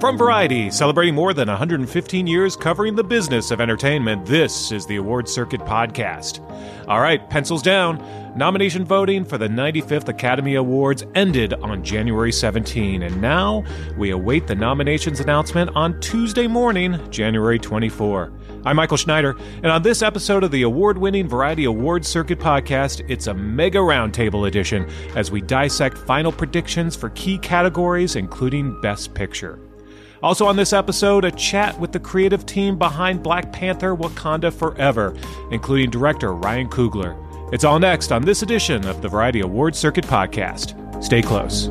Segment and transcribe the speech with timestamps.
[0.00, 4.94] From Variety, celebrating more than 115 years covering the business of entertainment, this is the
[4.94, 6.38] Award Circuit Podcast.
[6.86, 7.98] All right, pencils down.
[8.36, 13.64] Nomination voting for the 95th Academy Awards ended on January 17, and now
[13.96, 18.32] we await the nominations announcement on Tuesday morning, January 24.
[18.64, 23.04] I'm Michael Schneider, and on this episode of the award winning Variety Award Circuit podcast,
[23.10, 29.12] it's a mega roundtable edition as we dissect final predictions for key categories, including Best
[29.12, 29.58] Picture.
[30.22, 35.16] Also, on this episode, a chat with the creative team behind Black Panther Wakanda Forever,
[35.52, 37.16] including director Ryan Coogler.
[37.52, 40.74] It's all next on this edition of the Variety Award Circuit podcast.
[41.02, 41.70] Stay close.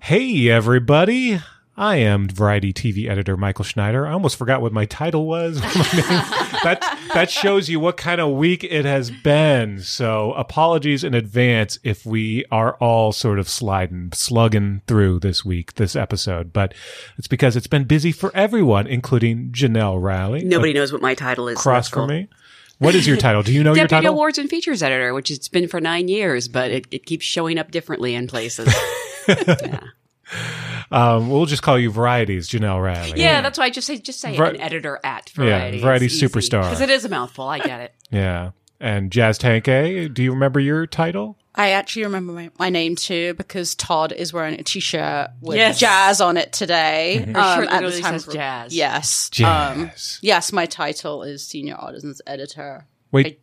[0.00, 1.40] Hey, everybody.
[1.78, 4.04] I am Variety TV editor Michael Schneider.
[4.04, 5.60] I almost forgot what my title was.
[5.62, 9.78] that that shows you what kind of week it has been.
[9.82, 15.74] So apologies in advance if we are all sort of sliding, slugging through this week,
[15.74, 16.52] this episode.
[16.52, 16.74] But
[17.16, 20.42] it's because it's been busy for everyone, including Janelle Riley.
[20.44, 21.58] Nobody knows what my title is.
[21.58, 22.28] Cross for me.
[22.78, 23.44] What is your title?
[23.44, 24.14] Do you know Deputy your title?
[24.14, 27.56] Awards and Features Editor, which it's been for nine years, but it, it keeps showing
[27.56, 28.74] up differently in places.
[29.28, 29.80] yeah.
[30.90, 33.20] Um, we'll just call you Varieties, Janelle Riley.
[33.20, 35.80] Yeah, that's why I just say just say Var- an editor at Yeah, Variety.
[35.80, 36.62] Variety superstar.
[36.62, 37.46] because it is a mouthful.
[37.46, 37.94] I get it.
[38.10, 38.50] Yeah.
[38.80, 41.36] And Jazz Tangcay, do you remember your title?
[41.54, 45.80] I actually remember my, my name too because Todd is wearing a t-shirt with Yes.
[45.80, 47.16] jazz on it today.
[47.34, 48.74] Her um, shirt at the time says jazz.
[48.76, 49.28] Yes.
[49.42, 50.18] Um, Jazz.
[50.22, 52.86] yes, my title is senior artisans editor.
[53.10, 53.40] Wait,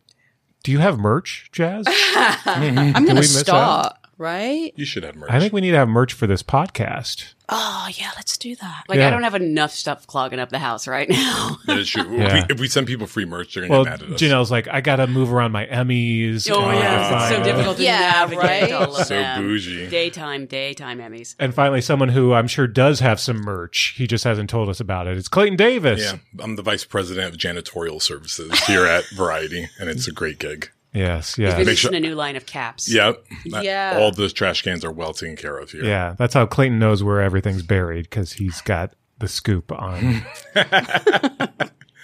[0.62, 1.84] do you have merch, Jazz?
[2.46, 4.72] I'm going to miss start, right?
[4.76, 5.30] You should have merch.
[5.30, 7.34] I think we need to have merch for this podcast.
[7.48, 8.82] Oh, yeah, let's do that.
[8.88, 9.06] Like Yeah.
[9.06, 11.58] I don't have enough stuff clogging up the house right now.
[11.66, 12.16] That is true.
[12.16, 12.26] Yeah.
[12.26, 14.20] If, we, if we send people free merch, they're gonna Well, get mad at us.
[14.20, 16.50] Janelle's like, I got to move around my Emmys.
[16.50, 18.72] oh and yeah, it's so find- difficult to Yeah, navigate right?
[18.72, 19.42] all of So them.
[19.44, 19.88] bougie.
[19.88, 21.36] Daytime, daytime Emmys.
[21.38, 23.94] And finally, someone who I'm sure does have some merch.
[23.96, 25.16] He just hasn't told us about it.
[25.16, 26.00] It's Clayton Davis.
[26.02, 30.38] Yeah, I'm the vice president of janitorial services here at Variety, and it's a great
[30.40, 30.70] gig.
[30.96, 31.36] Yes.
[31.38, 31.58] We're Yes.
[31.58, 32.92] Make just sure- in a new line of caps.
[32.92, 33.24] Yep.
[33.44, 33.98] Yeah.
[34.00, 35.84] All those trash cans are well taken care of here.
[35.84, 36.14] Yeah.
[36.18, 40.24] That's how Clayton knows where everything's buried because he's got the scoop on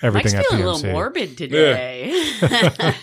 [0.03, 0.73] everything Mike's at feeling a PMC.
[0.83, 2.33] little morbid today.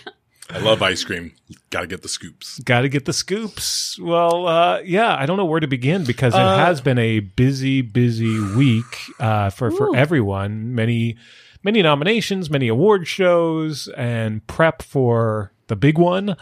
[0.51, 1.33] I love ice cream.
[1.69, 2.57] Got to get the scoops.
[2.59, 3.99] Got to get the scoops.
[3.99, 7.19] Well, uh, yeah, I don't know where to begin because it Uh, has been a
[7.19, 8.85] busy, busy week
[9.19, 10.73] uh, for for everyone.
[10.73, 11.17] Many,
[11.63, 16.35] many nominations, many award shows, and prep for the big one.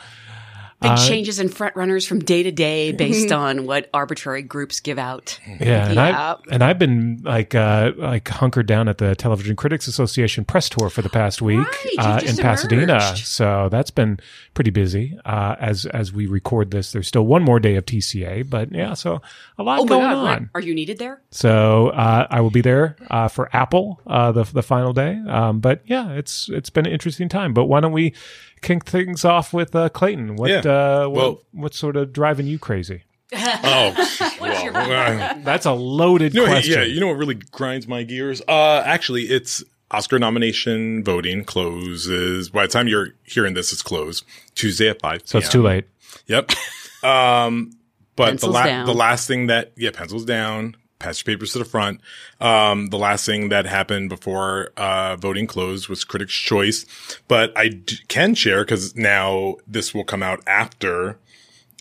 [0.80, 4.80] Big Uh, changes in front runners from day to day based on what arbitrary groups
[4.80, 5.40] give out.
[5.60, 6.36] Yeah, and Yeah.
[6.52, 10.70] I and I've been like uh, like hunkered down at the Television Critics Association press
[10.70, 11.58] tour for the past week
[11.98, 13.16] Right, uh, in Pasadena.
[13.16, 14.20] So that's been
[14.54, 15.18] pretty busy.
[15.26, 18.94] Uh, as as we record this, there's still one more day of TCA, but yeah,
[18.94, 19.20] so
[19.58, 20.26] a lot Oh going God, on.
[20.26, 20.50] what?
[20.54, 21.24] Are you needed there?
[21.32, 25.20] So uh, I will be there uh, for Apple uh, the the final day.
[25.28, 27.56] Um, but yeah, it's it's been an interesting time.
[27.56, 28.14] But why don't we
[28.62, 30.36] kick things off with uh, Clayton?
[30.36, 30.58] What Yeah.
[30.60, 33.04] uh, what, Well- what's sort of driving you crazy?
[33.34, 33.94] Oh,
[34.40, 36.74] well, That's a loaded you know, question.
[36.80, 36.84] yeah.
[36.86, 38.42] You know what really grinds my gears?
[38.48, 42.50] Uh, actually, it's Oscar nomination voting closes.
[42.50, 44.24] By the time you're hearing this, it's closed
[44.56, 45.22] Tuesday at five.
[45.26, 45.86] so it's too late.
[46.28, 46.52] Yep.
[47.04, 47.74] Um,
[48.16, 51.60] but Pencils the, la- the last thing that, yeah, pencils down, pass your papers to
[51.60, 52.02] the front.
[52.42, 56.86] Um, the last thing that happened before, uh, voting closed was Critics' Choice.
[57.28, 61.20] But I d- can share because now this will come out after,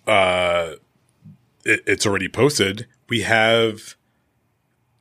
[0.07, 0.73] uh,
[1.65, 2.87] it, it's already posted.
[3.09, 3.97] We have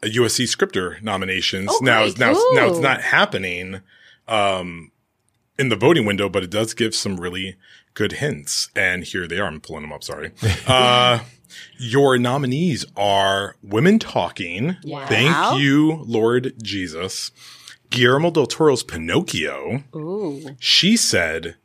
[0.03, 1.69] a USC scripter nominations.
[1.71, 2.19] Oh, now, great.
[2.19, 3.81] now, now it's not happening,
[4.27, 4.91] um,
[5.57, 7.55] in the voting window, but it does give some really
[7.93, 8.69] good hints.
[8.75, 9.47] And here they are.
[9.47, 10.03] I'm pulling them up.
[10.03, 10.31] Sorry.
[10.67, 11.19] Uh,
[11.77, 14.77] your nominees are Women Talking.
[14.83, 15.05] Wow.
[15.07, 17.31] Thank you, Lord Jesus.
[17.89, 19.83] Guillermo del Toro's Pinocchio.
[19.95, 20.55] Ooh.
[20.59, 21.55] She said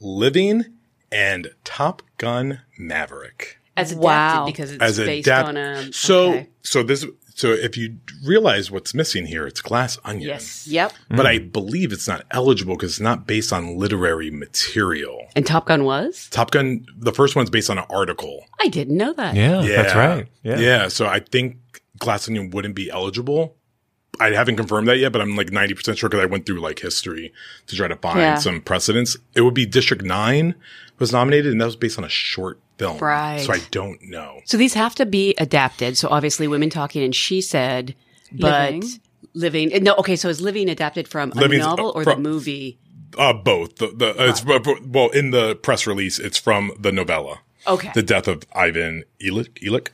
[0.00, 0.64] Living
[1.10, 3.58] and Top Gun Maverick.
[3.76, 4.46] As adapted Wow.
[4.46, 5.92] because it's As based adapt- on a.
[5.92, 6.48] so okay.
[6.62, 10.28] so this so if you realize what's missing here, it's Glass Onion.
[10.28, 10.66] Yes.
[10.68, 10.92] Yep.
[11.10, 15.26] But I believe it's not eligible because it's not based on literary material.
[15.36, 16.28] And Top Gun was?
[16.30, 18.44] Top Gun, the first one's based on an article.
[18.60, 19.34] I didn't know that.
[19.34, 20.28] Yeah, that's right.
[20.42, 20.58] Yeah.
[20.58, 20.88] Yeah.
[20.88, 21.56] So I think
[21.98, 23.56] Glass Onion wouldn't be eligible.
[24.20, 26.78] I haven't confirmed that yet, but I'm like 90% sure because I went through like
[26.78, 27.32] history
[27.66, 28.36] to try to find Yeah.
[28.36, 29.16] some precedents.
[29.34, 30.54] It would be District 9
[31.00, 32.98] was nominated and that was based on a short film.
[32.98, 33.40] Right.
[33.40, 34.40] So I don't know.
[34.44, 35.96] So these have to be adapted.
[35.96, 37.94] So obviously, women talking and she said,
[38.32, 38.84] but Living.
[39.34, 39.84] living.
[39.84, 40.16] No, okay.
[40.16, 42.78] So is living adapted from a novel or from- the movie?
[43.16, 43.76] Uh, both.
[43.76, 47.40] The, the, uh, it's, well, in the press release, it's from the novella.
[47.66, 47.92] Okay.
[47.94, 49.88] The Death of Ivan Ilik, Ilik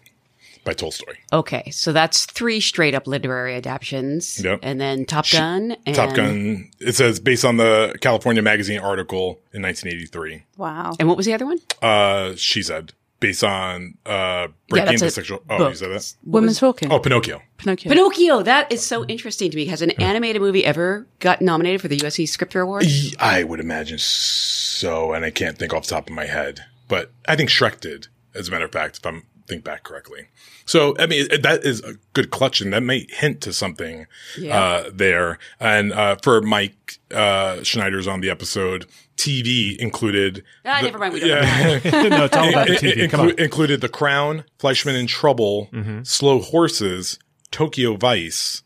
[0.64, 1.14] by Tolstoy.
[1.32, 4.42] Okay, so that's three straight up literary adaptations.
[4.42, 4.60] Yep.
[4.62, 5.76] And then Top Gun.
[5.86, 6.70] And Top Gun.
[6.78, 10.44] It says based on the California Magazine article in 1983.
[10.56, 10.92] Wow.
[10.98, 11.58] And what was the other one?
[11.82, 15.42] Uh, she said based on uh breaking that's the sexual.
[15.48, 15.68] Oh, book.
[15.70, 16.14] you said that.
[16.24, 16.90] women's talking.
[16.90, 17.42] Oh, Pinocchio.
[17.58, 17.92] Pinocchio.
[17.92, 18.42] Pinocchio.
[18.42, 19.66] That is so interesting to me.
[19.66, 22.86] Has an animated movie ever got nominated for the USC Scripter Award?
[23.20, 27.12] i would imagine so, and I can't think off the top of my head, but
[27.28, 30.29] I think Shrek did, as a matter of fact, if I'm think back correctly.
[30.64, 34.06] So, I mean, that is a good clutch, and that may hint to something
[34.50, 35.38] uh, there.
[35.58, 38.87] And uh, for Mike uh, Schneider's on the episode,
[39.17, 40.43] TV included.
[40.64, 41.14] Ah, the- never mind.
[41.14, 42.08] We don't know.
[42.08, 42.97] no, it's all about the TV.
[42.97, 43.29] it Come on.
[43.31, 45.69] inclu- included The Crown, Fleishman in Trouble,
[46.05, 47.19] Slow Horses,
[47.50, 48.62] Tokyo Vice,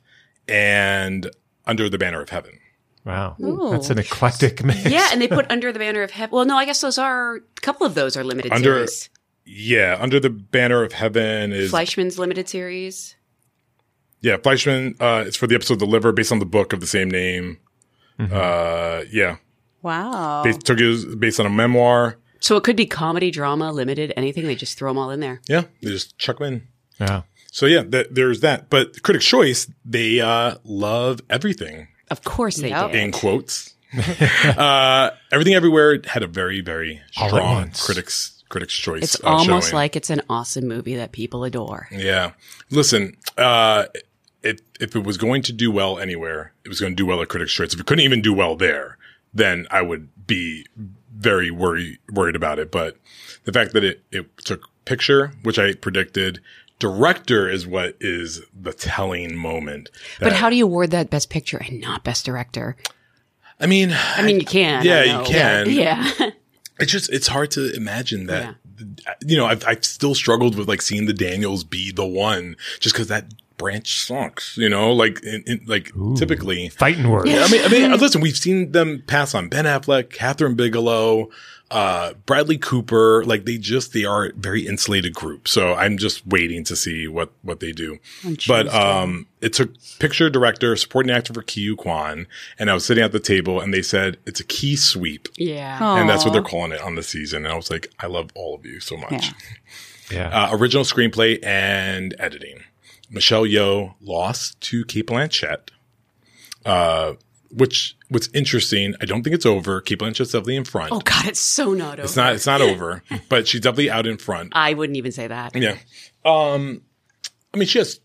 [0.47, 1.31] and
[1.67, 2.59] Under the Banner of Heaven.
[3.05, 3.37] Wow.
[3.39, 4.87] That's an eclectic mix.
[4.87, 6.35] Yeah, and they put Under the Banner of Heaven.
[6.35, 9.11] Well, no, I guess those are a couple of those are limited Under- series.
[9.47, 13.15] Yeah, Under the Banner of Heaven is Fleishman's limited series.
[14.21, 14.97] yeah Fleishman.
[15.01, 17.59] Uh, it's for the episode "The Liver," based on the book of the same name.
[18.19, 19.37] Uh, yeah,
[19.83, 20.43] Wow.
[20.45, 22.17] based, Tokyo's based on a memoir.
[22.41, 24.47] So it could be comedy, drama, limited, anything.
[24.47, 25.41] They just throw them all in there.
[25.49, 26.63] Yeah, they just chuck 'em in.
[27.01, 27.23] Yeah.
[27.51, 28.71] So yeah, th- there's that.
[28.71, 32.93] But Critics' Choice, they uh, love everything Of course they Yep.
[32.93, 33.01] did.
[33.03, 33.75] in quotes.
[34.57, 39.03] uh, everything everywhere had a very very strong critics critics choice.
[39.03, 39.75] It's uh, almost showing.
[39.75, 41.89] like it's an awesome movie that people adore.
[41.91, 42.33] Yeah.
[42.71, 43.87] Listen, uh,
[44.43, 47.21] if, if it was going to do well anywhere, it was going to do well
[47.23, 47.75] at Critics' Choice.
[47.75, 48.99] If it couldn't even do well there,
[49.33, 50.67] then I would be
[51.15, 52.71] very worried, worried about it.
[52.71, 52.97] But
[53.45, 56.41] the fact that it, it took picture, which I predicted,
[56.79, 59.91] director is what is the telling moment.
[60.21, 62.77] But how do you award that Best Picture and not Best Director?
[63.61, 64.85] I mean, I mean, you can.
[64.85, 65.71] Yeah, you can.
[65.71, 66.31] Yeah.
[66.79, 68.57] It's just it's hard to imagine that
[69.25, 72.95] you know I've, I've still struggled with like seeing the daniels be the one just
[72.95, 74.93] because that branch sucks you know?
[74.93, 77.31] Like in, in, like typically Fighting words.
[77.31, 81.31] i mean i mean listen we've seen them pass on ben affleck kathryn bigelow
[81.71, 86.25] uh bradley cooper like they just they are a very insulated group so i'm just
[86.27, 87.99] waiting to see what what they do
[88.47, 92.27] but um it took picture director supporting actor for Ke Huy Quan
[92.59, 95.97] and i was sitting at the table and they said it's a key sweep Yeah.
[95.99, 97.45] and that's what they're calling it on the season.
[97.45, 99.11] And I was like, I love all of you so much.
[99.11, 100.31] Yeah.
[100.33, 100.49] Yeah.
[100.53, 102.63] Uh, original screenplay and editing.
[103.11, 105.71] Michelle Yeoh lost to Cate Blanchett.
[106.67, 107.15] Uh,
[107.55, 109.81] which what's interesting, I don't think it's over.
[109.81, 110.93] Cate Blanchett's definitely in front.
[110.93, 112.03] Oh God, it's so not over.
[112.03, 112.35] It's not.
[112.35, 114.53] It's not over, but she's definitely out in front.
[114.55, 115.55] I wouldn't even say that.
[115.55, 115.77] Yeah.
[116.25, 116.83] Um,
[117.53, 118.01] I mean, she has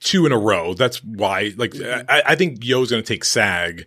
[0.00, 0.74] two in a row.
[0.74, 3.86] That's why, like, I, I think Yeoh's going to take SAG,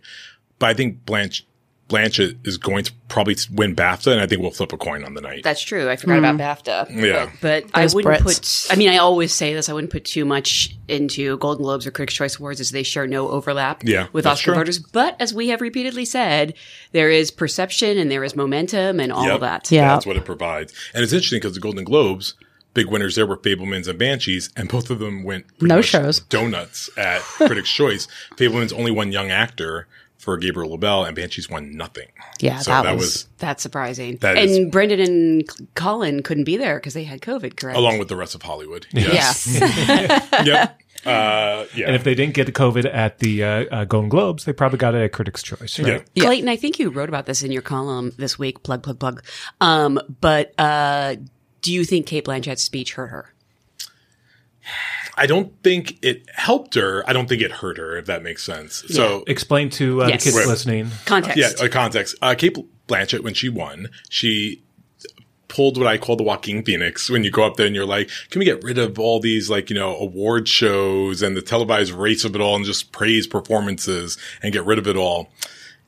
[0.58, 1.46] but I think Blanche,
[1.88, 5.14] Blanchett is going to probably win BAFTA, and I think we'll flip a coin on
[5.14, 5.42] the night.
[5.42, 5.88] That's true.
[5.88, 6.40] I forgot about mm.
[6.40, 7.02] BAFTA.
[7.02, 7.30] Yeah.
[7.40, 8.68] But, but I wouldn't Brits.
[8.68, 11.86] put, I mean, I always say this, I wouldn't put too much into Golden Globes
[11.86, 14.54] or Critics' Choice Awards as they share no overlap Yeah, with that's Oscar true.
[14.60, 14.78] voters.
[14.80, 16.52] But as we have repeatedly said,
[16.92, 19.34] there is perception and there is momentum and all Yep.
[19.36, 19.70] of that.
[19.70, 19.88] Yeah.
[19.94, 20.74] That's what it provides.
[20.94, 22.34] And it's interesting because the Golden Globes,
[22.74, 26.20] big winners there were Fabelmans and Banshees, and both of them went No much shows.
[26.20, 28.06] donuts at Critics' Choice.
[28.36, 29.86] Fabelmans only won Young Actor
[30.28, 32.08] for Gabriel LaBelle, and Banshees won nothing.
[32.38, 34.18] Yeah, so that that was- was That's surprising.
[34.18, 37.78] That and is- Brendan and Colin couldn't be there because they had COVID, correct?
[37.78, 38.86] along with the rest of Hollywood.
[38.92, 39.58] Yes.
[40.44, 40.78] yep.
[41.06, 41.86] Uh, yeah.
[41.86, 44.94] And if they didn't get COVID at the uh, uh, Golden Globes, they probably got
[44.94, 46.04] it at Critics' Choice, right?
[46.14, 46.24] yeah.
[46.24, 48.62] Clayton, I think you wrote about this in your column this week.
[48.64, 49.24] Plug, plug, plug.
[49.62, 51.16] Um, but uh,
[51.62, 53.32] do you think Cate Blanchett's speech hurt her?
[55.18, 57.02] I don't think it helped her.
[57.08, 58.84] I don't think it hurt her, if that makes sense.
[58.88, 60.24] So, Explain to uh, Yes.
[60.24, 60.48] the kids Right.
[60.48, 60.90] listening.
[61.04, 61.36] Context.
[61.36, 62.16] yeah, uh, context.
[62.22, 62.56] Uh, Cate
[62.86, 64.62] Blanchett, when she won, she
[65.48, 67.10] pulled what I call the Joaquin Phoenix.
[67.10, 69.48] When you go up there and you're like, can we get rid of all these
[69.50, 73.26] like, you know, award shows and the televised race of it all and just praise
[73.26, 75.30] performances and get rid of it all?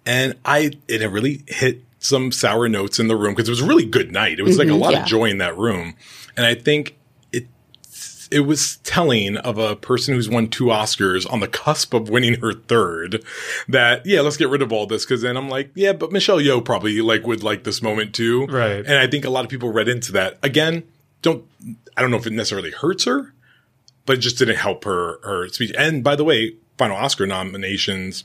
[0.07, 3.67] And I, it really hit some sour notes in the room because it was a
[3.67, 4.39] really good night.
[4.39, 5.03] It was like a lot yeah.
[5.03, 5.95] of joy in that room.
[6.37, 6.97] And I think
[8.31, 12.41] it, was telling of a person who's won two Oscars on the cusp of winning
[12.41, 13.25] her third
[13.69, 15.05] that, yeah, let's get rid of all this.
[15.05, 18.47] Cause then I'm like, yeah, but Michelle Yeoh probably like would like this moment too.
[18.47, 18.85] Right.
[18.85, 20.39] And I think a lot of people read into that.
[20.43, 20.85] Again,
[21.23, 21.45] don't,
[21.97, 23.35] I don't know if it necessarily hurts her,
[24.07, 25.73] but it just didn't help her, her speech.
[25.77, 28.25] And by the way, final Oscar nominations,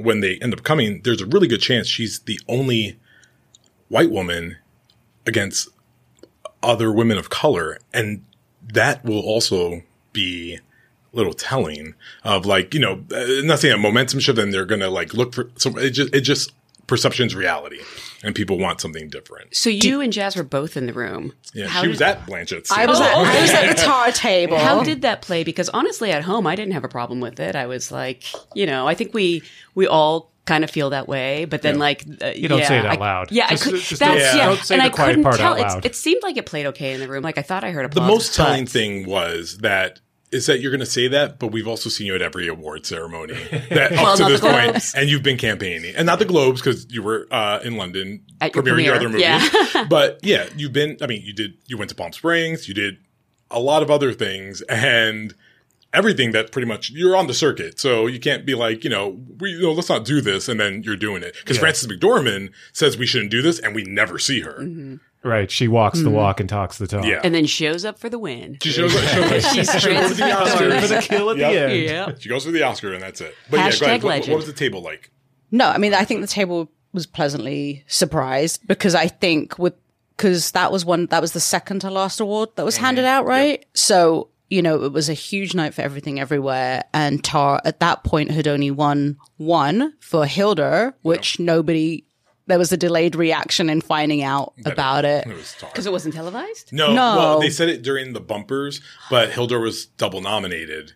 [0.00, 2.98] when they end up coming, there's a really good chance she's the only
[3.88, 4.56] white woman
[5.26, 5.68] against
[6.62, 7.78] other women of color.
[7.92, 8.24] And
[8.72, 9.82] that will also
[10.12, 11.94] be a little telling
[12.24, 15.14] of like, you know, uh, not saying a momentum shift and they're going to like
[15.14, 16.52] look for some, it just, it just,
[16.86, 17.78] perception's reality
[18.22, 19.54] and people want something different.
[19.54, 21.32] So you and Jazz were both in the room.
[21.54, 21.66] Yeah.
[21.68, 22.70] How she did- was at Blanchett's.
[22.72, 24.58] I was, Oh, at, I was at the tar table.
[24.58, 25.44] How did that play?
[25.44, 27.54] Because honestly, at home, I didn't have a problem with it.
[27.56, 29.42] I was like, you know, I think we
[29.74, 31.44] we all kind of feel that way.
[31.44, 33.30] But then, like, uh, You don't yeah, say it out I- loud.
[33.30, 33.80] Yeah, Just- I could.
[33.80, 35.52] just that's don't- yeah, don't say and the I quiet couldn't part tell.
[35.52, 37.22] out It's- It seemed like it played okay in the room.
[37.22, 37.88] Like I thought I heard a.
[37.88, 41.66] the most telling thing was that is that you're going to say that, but we've
[41.66, 43.32] also seen you at every award ceremony
[43.70, 44.94] that Well, up to this point, Globes.
[44.94, 48.54] and you've been campaigning, and not the Globes because you were uh, in London At
[48.54, 49.22] your premiering your other movie.
[49.24, 49.84] premiere, yeah.
[49.90, 50.96] but yeah, you've been.
[51.00, 51.54] I mean, you did.
[51.66, 52.68] You went to Palm Springs.
[52.68, 52.98] You did
[53.50, 55.34] a lot of other things, and
[55.94, 57.80] everything that pretty much you're on the circuit.
[57.80, 60.60] So you can't be like, you know, we, you know, let's not do this, and
[60.60, 64.18] then you're doing it because Frances McDormand says we shouldn't do this, and we never
[64.18, 64.98] see her.
[65.24, 65.50] Right.
[65.50, 66.14] She walks the mm-hmm.
[66.14, 67.04] walk and talks the talk.
[67.04, 67.20] Yeah.
[67.24, 68.58] and then shows up for the win.
[68.62, 70.80] She shows, shows, She's she goes for the Oscar.
[70.80, 71.50] For the kill at Yep.
[71.50, 71.82] the end.
[71.82, 72.12] Yeah.
[72.18, 73.34] She goes for the Oscar, and that's it.
[73.50, 74.02] But yeah, Hashtag go ahead.
[74.04, 74.32] What, legend.
[74.32, 75.10] what was the table like?
[75.50, 79.74] No, I mean, I think the table was pleasantly surprised because I think with,
[80.16, 82.84] because that was one, that was the second to last award that was mm-hmm.
[82.84, 83.64] handed out, right?
[83.74, 86.84] So, you know, it was a huge night for everything everywhere.
[86.94, 92.04] And Tar at that point had only won one for Hildur, which nobody,
[92.48, 95.26] there was a delayed reaction in finding out about it.
[95.26, 96.72] It was Because it wasn't televised.
[96.72, 97.16] No, No.
[97.16, 100.94] well, they said it during the bumpers, but Hildur was double nominated.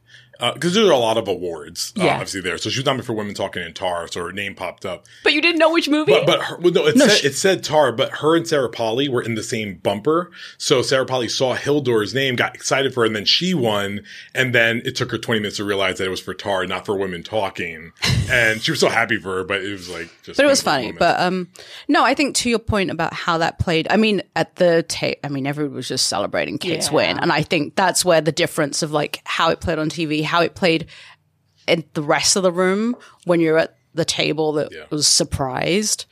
[0.54, 2.14] Because there are a lot of awards, uh, Yeah.
[2.14, 2.58] obviously, there.
[2.58, 5.06] So she was nominated for Women Talking in Tar, so her name popped up.
[5.22, 6.10] But you didn't know which movie.
[6.10, 9.08] But, but her, well, no, it, said, it said Tar, but her and Sarah Polley
[9.08, 10.32] were in the same bumper.
[10.58, 14.00] So Sarah Polley saw Hildur's name, got excited for her, and then she won.
[14.34, 16.86] And then it took her 20 minutes to realize that it was for Tar, not
[16.86, 17.92] for Women Talking.
[18.32, 20.36] And she was so happy for her, but it was like just.
[20.38, 20.92] But it was funny.
[20.92, 20.98] those moments.
[20.98, 21.48] But um,
[21.88, 23.86] no, I think to your point about how that played.
[23.90, 26.94] I mean, at the tape, I mean, everyone was just celebrating Kate's Yeah.
[26.94, 30.22] win, and I think that's where the difference of like how it played on TV,
[30.24, 30.86] how it played
[31.68, 34.84] in the rest of the room when you're at the table that Yeah.
[34.90, 36.06] was surprised,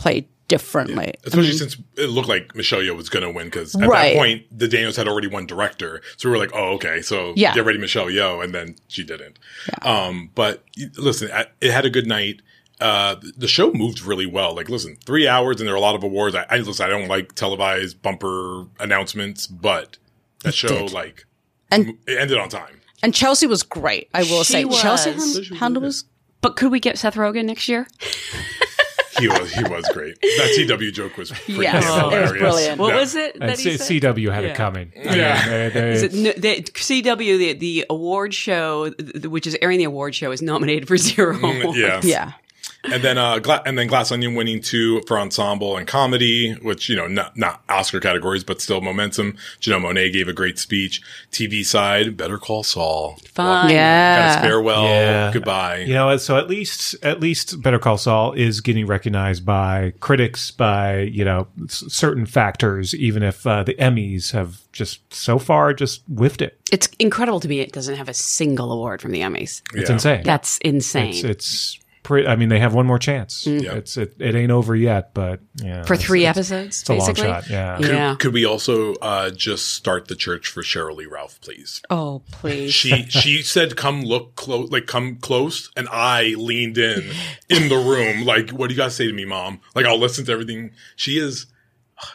[0.00, 1.14] played differently.
[1.24, 4.14] Especially since it looked like Michelle Yeoh was going to win because at Right.
[4.14, 7.32] that point the Daniels had already won director, so we were like, oh okay, so
[7.36, 7.54] Yeah.
[7.54, 9.38] get ready, Michelle Yeoh, and then she didn't.
[9.82, 10.64] Um, but
[10.96, 12.42] listen, I- it had a good night.
[12.80, 14.54] Uh, the show moved really well.
[14.54, 16.34] Like, listen, three hours and there are a lot of awards.
[16.36, 19.96] I, I listen, I don't like televised bumper announcements, but
[20.44, 20.92] that show did.
[20.92, 21.24] like
[21.70, 22.80] And- it ended on time.
[23.02, 24.08] And Chelsea was great.
[24.14, 25.36] I will She say Chelsea was.
[25.48, 26.04] hand- handle was
[26.42, 27.86] But could we get Seth Rogen next year?
[29.18, 30.20] He was he was great.
[30.20, 32.78] That CW joke was pretty Yes, damn it was brilliant.
[32.80, 33.00] What Yeah.
[33.00, 34.02] was it that he C- said?
[34.02, 34.50] CW had Yeah.
[34.50, 34.92] it coming.
[34.96, 35.48] Yeah.
[35.48, 39.78] They- they- Is it, no, the, CW, the, the award show, th- which is airing
[39.78, 41.36] the award show, is nominated for zero.
[41.36, 42.00] Mm, Yeah.
[42.04, 42.32] yeah.
[42.92, 46.88] And then, uh, Gla- and then Glass Onion winning two for ensemble and comedy, which,
[46.88, 49.36] you know, not, not Oscar categories, but still momentum.
[49.60, 51.02] Janelle Monet gave a great speech.
[51.32, 53.18] TV side, Better Call Saul.
[53.34, 53.70] Fine.
[53.70, 54.22] Yeah.
[54.32, 54.84] Kind of farewell.
[54.84, 55.30] Yeah.
[55.32, 55.78] Goodbye.
[55.80, 60.50] You know, so at least at least Better Call Saul is getting recognized by critics,
[60.50, 65.74] by you know s- certain factors, even if uh, the Emmys have just so far
[65.74, 66.58] just whiffed it.
[66.72, 69.60] It's incredible to me it doesn't have a single award from the Emmys.
[69.74, 69.92] It's Yeah.
[69.94, 70.22] insane.
[70.24, 71.10] That's insane.
[71.10, 72.28] It's it's pretty.
[72.28, 73.46] I mean, they have one more chance.
[73.46, 73.74] Yeah.
[73.74, 77.00] It's it, it ain't over yet, but yeah, for three it's- episodes, It's a long
[77.00, 77.24] basically.
[77.24, 77.50] shot.
[77.50, 77.76] Yeah.
[77.76, 78.14] Could, Yeah.
[78.18, 81.82] could we also, uh, just start the church for Sheryl Lee Ralph, please?
[81.90, 82.72] Oh please.
[82.72, 85.70] She, she said, come look close, like come close.
[85.76, 87.10] And I leaned in,
[87.50, 88.24] in the room.
[88.24, 89.60] Like, what do you guys say to me, mom?
[89.74, 90.70] Like, I'll listen to everything.
[90.94, 91.46] She is,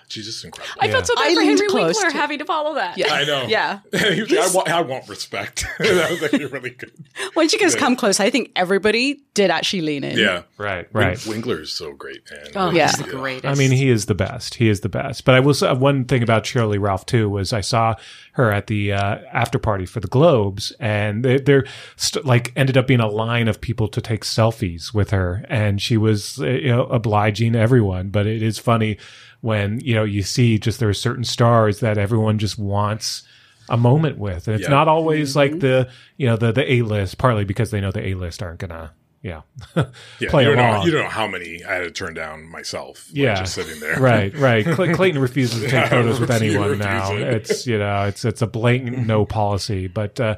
[0.07, 0.77] she's just incredible.
[0.79, 2.97] I felt so bad I for Henry close Winkler to- having to follow that.
[2.97, 3.13] Yeah.
[3.13, 3.45] I know.
[3.47, 3.79] Yeah.
[4.13, 5.65] he was like, I, want, I want respect.
[5.79, 6.91] that was actually really good.
[7.33, 10.17] When she goes come close, I think everybody did actually lean in.
[10.17, 10.43] Yeah.
[10.57, 10.87] Right.
[10.93, 11.23] Right.
[11.25, 12.45] Winkler's so great, man.
[12.55, 12.87] Oh, Yeah.
[12.87, 13.45] he's the greatest.
[13.45, 14.55] I mean, he is the best.
[14.55, 15.25] He is the best.
[15.25, 17.95] But I will say one thing about Sheryl Ralph too was I saw
[18.33, 21.65] her at the uh, after party for the Globes, and they, they're
[21.97, 25.81] st- like ended up being a line of people to take selfies with her, and
[25.81, 28.09] she was uh, you know obliging everyone.
[28.09, 28.97] But it is funny
[29.41, 33.23] when you know you see just there are certain stars that everyone just wants
[33.69, 34.69] a moment with, and it's Yeah.
[34.69, 38.05] not always like the you know the the A list, partly because they know the
[38.09, 38.93] A list aren't gonna
[39.23, 39.41] yeah,
[39.75, 39.83] Yeah,
[40.29, 40.85] play you don't, know, along.
[40.87, 43.05] you don't know how many I had to turn down myself.
[43.09, 43.99] like, yeah, just sitting there.
[43.99, 44.65] Right, right.
[44.65, 47.11] Cl- Clayton refuses to take Yeah, photos with anyone now.
[47.11, 47.27] refusing.
[47.35, 49.87] It's you know, it's it's a blatant no policy.
[49.87, 50.37] But uh,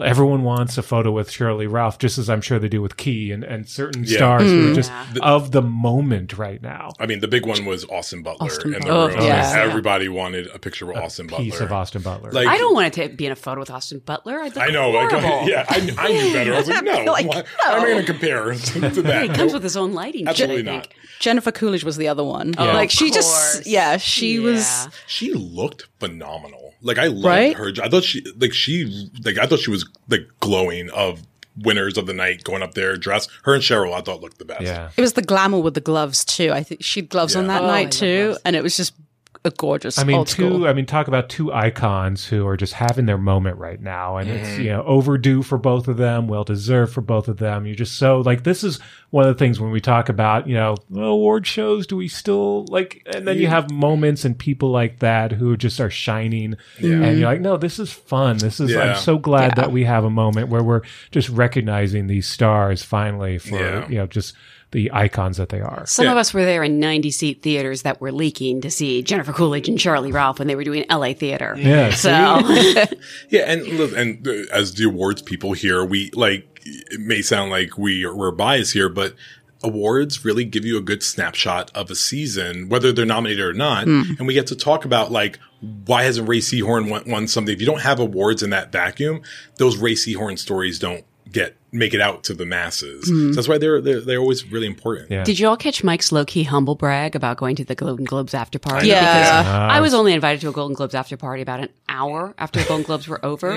[0.00, 3.32] everyone wants a photo with Sheryl Ralph, just as I'm sure they do with Key
[3.32, 4.16] and and certain Yeah.
[4.18, 4.72] stars who Mm.
[4.72, 4.92] are just
[5.22, 6.92] of the moment right now.
[7.00, 9.08] I mean, the big one was Austin Butler Austin in the Butler.
[9.08, 9.16] room.
[9.20, 9.54] Oh, yeah.
[9.56, 11.44] Everybody wanted a picture with Austin Butler.
[11.44, 12.30] Piece of Austin Butler.
[12.32, 14.38] Like, I don't want to be in a photo with Austin Butler.
[14.40, 14.90] I'd look I know.
[14.90, 15.10] Like,
[15.48, 16.54] yeah, I, I knew better.
[16.54, 17.04] I was like, no.
[17.04, 19.22] Like, why, why am I going to compare to that?
[19.22, 20.28] He comes with his own lighting.
[20.28, 20.88] Absolutely I not.
[21.18, 22.54] Jennifer Coolidge was the other one.
[22.58, 22.72] Yeah.
[22.72, 24.88] Like she Of just, yeah, she was.
[25.06, 26.74] She looked phenomenal.
[26.82, 27.54] Like I loved Right?
[27.56, 27.72] her.
[27.82, 31.22] I thought she like she like I thought she was like glowing of
[31.56, 33.28] winners of the night going up there dressed.
[33.44, 34.62] Her and Sheryl I thought looked the best.
[34.62, 34.90] yeah.
[34.96, 36.52] It was the glamour with the gloves too.
[36.52, 38.94] I think she had gloves on that Oh, night love too, and it was just
[39.42, 39.98] a gorgeous.
[39.98, 40.46] I mean, old two.
[40.48, 40.66] school.
[40.66, 44.28] I mean, talk about two icons who are just having their moment right now, and
[44.28, 44.62] it's Mm-hmm.
[44.62, 47.64] you know overdue for both of them, well deserved for both of them.
[47.66, 48.80] You're just so like this is
[49.10, 51.86] one of the things when we talk about you know award shows.
[51.86, 53.02] Do we still like?
[53.06, 57.28] And then you have moments and people like that who just are shining, and you're
[57.30, 58.36] like, no, this is fun.
[58.38, 58.70] This is.
[58.72, 58.80] Yeah.
[58.80, 60.82] I'm so glad that we have a moment where we're
[61.12, 63.88] just recognizing these stars finally for Yeah.
[63.88, 64.34] you know just
[64.72, 65.84] the icons that they are.
[65.86, 66.12] Some Yeah.
[66.12, 69.68] of us were there in 90 seat theaters that were leaking to see Jennifer Coolidge
[69.68, 71.56] and Charlie Ralph when they were doing LA theater.
[71.58, 72.10] Yeah, So,
[73.30, 77.50] Yeah, and look, and uh, as the awards people here, we like it may sound
[77.50, 79.14] like we we're biased here, but
[79.62, 83.86] awards really give you a good snapshot of a season, whether they're nominated or not,
[83.86, 85.38] and we get to talk about like
[85.84, 87.52] why hasn't Rhea Seehorn won, won something?
[87.52, 89.20] If you don't have awards in that vacuum,
[89.56, 93.06] those Rhea Seehorn stories don't get make it out to the masses.
[93.06, 95.10] So that's why they're, they're they're always really important.
[95.10, 95.22] Yeah.
[95.24, 98.34] did you all catch Mike's low key humble brag about going to the Golden Globes
[98.34, 98.88] after party?
[98.88, 99.00] Yeah.
[99.42, 99.68] Because Ah.
[99.68, 102.66] I was only invited to a Golden Globes after party about an hour after the
[102.66, 103.50] Golden Globes were over.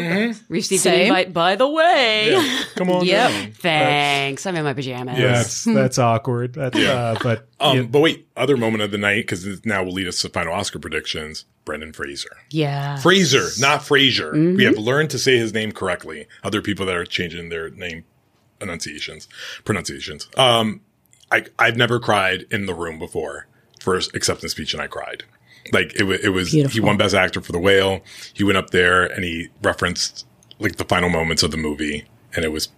[0.50, 2.36] Received an invite, by the way.
[2.76, 3.32] Come on, Yep.
[3.32, 3.52] down.
[3.52, 4.46] Thanks.
[4.46, 5.18] I'm in my pajamas.
[5.20, 5.28] Yeah.
[5.34, 6.54] That's that's awkward.
[6.54, 7.84] That's uh, but Um, yeah.
[7.84, 10.80] but wait, other moment of the night because now will lead us to final Oscar
[10.80, 11.46] predictions.
[11.66, 12.36] Brendan Fraser.
[12.50, 12.98] Yeah.
[12.98, 14.34] Fraser, not Fraser.
[14.34, 14.58] Mm-hmm.
[14.58, 16.28] We have learned to say his name correctly.
[16.44, 18.04] Other people that are changing their name
[18.60, 19.28] enunciations,
[19.64, 20.28] pronunciations.
[20.36, 20.82] Um,
[21.32, 23.48] I, I've never cried in the room before
[23.80, 25.24] for his acceptance speech and I cried.
[25.72, 28.02] Like it, it was, he won best actor for the whale.
[28.34, 30.26] He went up there and he referenced
[30.60, 32.70] like the final moments of the movie and it was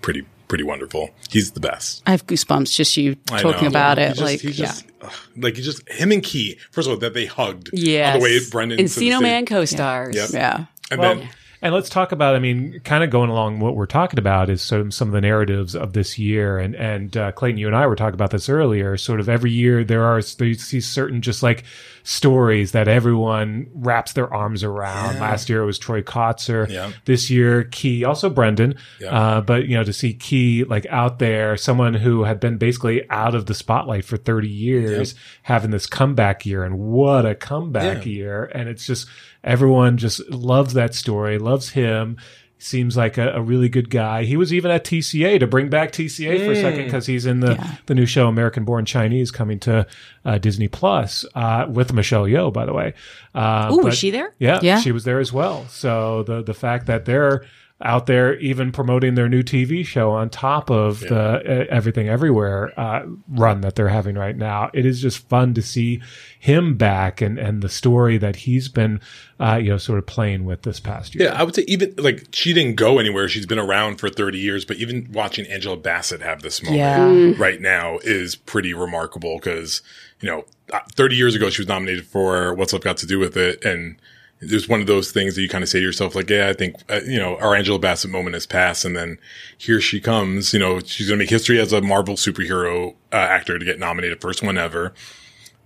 [0.00, 1.10] pretty, pretty wonderful.
[1.30, 2.02] He's the best.
[2.06, 4.08] I have goosebumps just you talking about He it.
[4.10, 4.66] just- like, he yeah.
[4.66, 6.56] just, ugh, like he just him and Key.
[6.70, 9.20] First of all, that they hugged yeah the way Brendan to the Encino.
[9.22, 10.14] Man co-stars.
[10.16, 10.30] Yep.
[10.32, 10.64] yeah.
[10.90, 11.28] and Well, then
[11.62, 12.34] and let's talk about.
[12.34, 15.12] I mean, kind of going along what we're talking about is sort of some of
[15.12, 18.30] the narratives of this year, and and uh, Clayton, you and I were talking about
[18.30, 18.96] this earlier.
[18.96, 21.64] Sort of every year there are there's these certain just like
[22.02, 25.20] stories that everyone wraps their arms around.
[25.20, 26.68] Last year it was Troy Kotsur.
[26.68, 26.92] Yeah.
[27.04, 28.74] This year Key, also Brendan.
[29.00, 29.08] Yeah.
[29.10, 33.08] Uh, but you know to see Key like out there, someone who had been basically
[33.10, 38.06] out of the spotlight for 30 years, having this comeback year, and what a comeback
[38.06, 38.12] Yeah.
[38.12, 38.44] year!
[38.54, 39.06] And it's just
[39.44, 42.16] everyone just loves that story, loves him.
[42.62, 44.24] Seems like a, a really good guy.
[44.24, 47.40] He was even at TCA to bring back TCA for a second because he's in
[47.40, 49.86] the, the new show American Born Chinese coming to
[50.26, 52.92] uh, Disney Plus uh, with Michelle Yeoh, by the way.
[53.34, 54.34] Uh, Ooh, was she there?
[54.38, 54.78] Yeah, Yeah.
[54.80, 55.66] she was there as well.
[55.68, 57.46] So the the fact that they're
[57.82, 62.78] out there even promoting their new TV show on top of the uh, Everything Everywhere
[62.78, 66.02] uh, run that they're having right now, it is just fun to see
[66.38, 69.00] him back and and the story that he's been
[69.40, 71.28] uh, you know sort of playing with this past year.
[71.28, 73.28] Yeah, I would say even like she didn't go anywhere.
[73.28, 77.32] She's been around for 30 years, but even watching Angela Bassett have this moment Yeah.
[77.42, 79.80] right now is pretty remarkable because,
[80.20, 83.18] you know, uh, 30 years ago she was nominated for What's Love Got to Do
[83.18, 83.64] with It.
[83.64, 83.96] And
[84.40, 86.54] there's one of those things that you kind of say to yourself, like, yeah, I
[86.54, 88.84] think, uh, you know, our Angela Bassett moment has passed.
[88.84, 89.18] And then
[89.58, 93.16] here she comes, you know, she's going to make history as a Marvel superhero uh,
[93.16, 94.94] actor to get nominated, first one ever.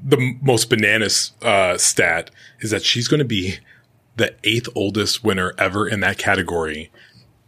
[0.05, 3.59] The m- most bananas uh, stat is that she's going to be
[4.17, 6.91] the eighth oldest winner ever in that category,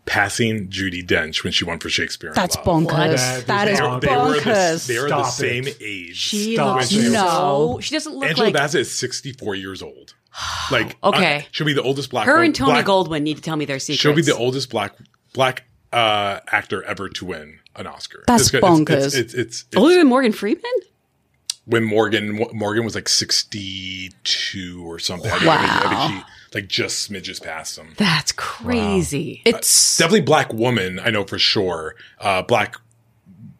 [0.06, 2.30] passing Judi Dench when she won for Shakespeare.
[2.30, 2.64] in That's Love.
[2.64, 3.16] bonkers.
[3.16, 4.86] That That is is bonkers.
[4.86, 5.76] They were the, they are the same it.
[5.80, 6.16] age.
[6.16, 7.12] She Stop looks it.
[7.12, 7.78] so.
[7.82, 8.54] She doesn't look Angela like.
[8.54, 10.14] Bassett is 64 years old.
[10.70, 11.36] Like, Okay.
[11.38, 12.26] uh, she'll be the oldest black.
[12.26, 14.00] her and Tony black, Goldwyn need to tell me their secrets.
[14.00, 14.94] She'll be the oldest black
[15.32, 18.24] black uh, actor ever to win an Oscar.
[18.26, 18.62] That's It's good.
[18.62, 19.06] bonkers.
[19.06, 20.62] It's, it's, it's, it's, older than Morgan Freeman.
[21.66, 25.30] when Morgan Morgan was like 62 or something.
[25.30, 27.94] I think- I think, I think she like just smidges past him.
[27.96, 29.42] That's crazy.
[29.44, 31.94] It's Definitely black woman, I know for sure.
[32.20, 32.76] Uh, black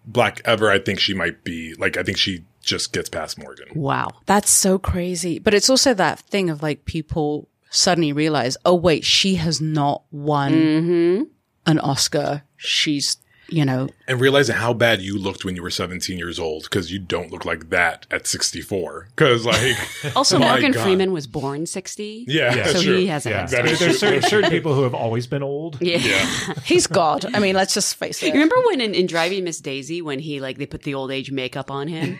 [0.06, 3.66] black ever, I think she might be like I think she just gets past Morgan.
[3.74, 4.10] Wow.
[4.26, 5.38] that's so crazy.
[5.38, 10.02] But it's also that thing of like people suddenly realize, oh wait, she has not
[10.10, 11.22] won Mm-hmm.
[11.66, 12.42] an Oscar.
[12.56, 16.64] She's you know, and realizing how bad you looked when you were 17 years old
[16.64, 19.76] because you don't look like that at 64 because like
[20.16, 20.82] Also, Morgan God.
[20.82, 22.24] Freeman was born 60.
[22.28, 22.96] yeah, that's So true.
[22.98, 25.80] he has a Yeah, head is there's certain, certain people who have always been old.
[25.80, 25.98] Yeah.
[25.98, 27.24] yeah he's God.
[27.34, 28.26] I mean, let's just face it.
[28.28, 31.10] You remember when in, in Driving Miss Daisy when he like they put the old
[31.10, 32.18] age makeup on him?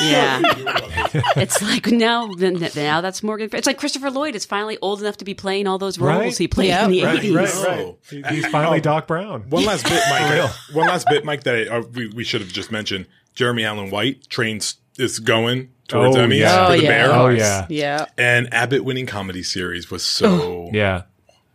[0.00, 0.40] Yeah,
[1.36, 3.48] it's like now now that's Morgan.
[3.52, 6.38] It's like Christopher Lloyd is finally old enough to be playing all those roles Right.
[6.38, 6.84] he played Yeah.
[6.84, 7.34] in the Right, eighties.
[7.34, 7.78] right, right.
[7.80, 7.98] Oh.
[8.10, 9.42] He- He's finally Doc Brown.
[9.50, 12.50] one last bit mike one last bit mike that I, uh, we, we should have
[12.50, 16.66] just mentioned jeremy allen white trains is going towards Oh, emmys yeah.
[16.66, 16.88] for Oh, the yeah.
[16.88, 18.06] bear Oh yeah, Yeah.
[18.18, 21.02] and abbott winning comedy series was so yeah.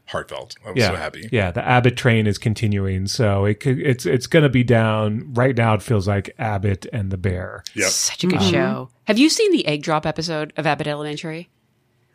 [0.09, 3.79] Heartfelt i was yeah, so happy Yeah, the Abbott train is continuing, so it could,
[3.79, 5.73] it's it's going to be down right now.
[5.75, 7.63] It feels like Abbott and the Bear.
[7.75, 8.89] yep Such a good show.
[9.05, 11.49] Have you seen the egg drop episode of Abbott Elementary?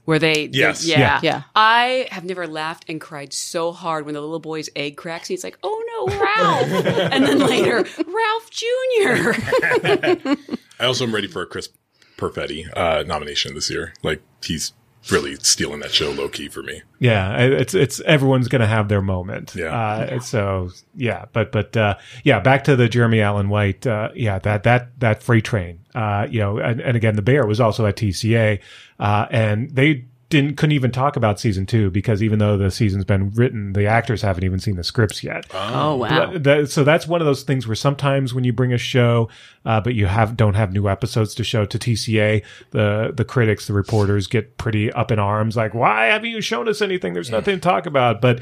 [0.06, 0.84] Where they, they- Yes.
[0.86, 0.98] yeah.
[0.98, 1.20] Yeah.
[1.22, 1.42] Yeah.
[1.54, 5.30] I have never laughed and cried so hard when the little boy's egg cracks.
[5.30, 9.34] And he's like, "Oh no, Ralph!" and then later, Ralph Junior.
[10.80, 11.68] i also am ready for a chris
[12.16, 14.72] perfetti uh, nomination this year like he's
[15.10, 19.02] really stealing that show low-key for me Yeah, it's it's everyone's going to have their
[19.02, 19.54] moment.
[19.54, 19.66] Yeah.
[19.76, 23.86] Uh, So yeah, but but uh, yeah, back to the Jeremy Allen White.
[23.86, 25.80] Uh, yeah, that that that freight train.
[25.94, 28.60] Uh, you know, and, and again, the Bear was also at TCA,
[28.98, 33.04] uh, and they didn't couldn't even talk about season two because even though the season's
[33.04, 35.46] been written, the actors haven't even seen the scripts yet.
[35.52, 36.32] oh wow.
[36.32, 39.28] But that- so that's one of those things where sometimes when you bring a show,
[39.64, 43.66] uh, but you have don't have new episodes to show to TCA, the the critics,
[43.66, 47.12] the reporters get pretty up in arms, like, "Why haven't you shown us anything?
[47.12, 48.40] There's nothing to talk about." But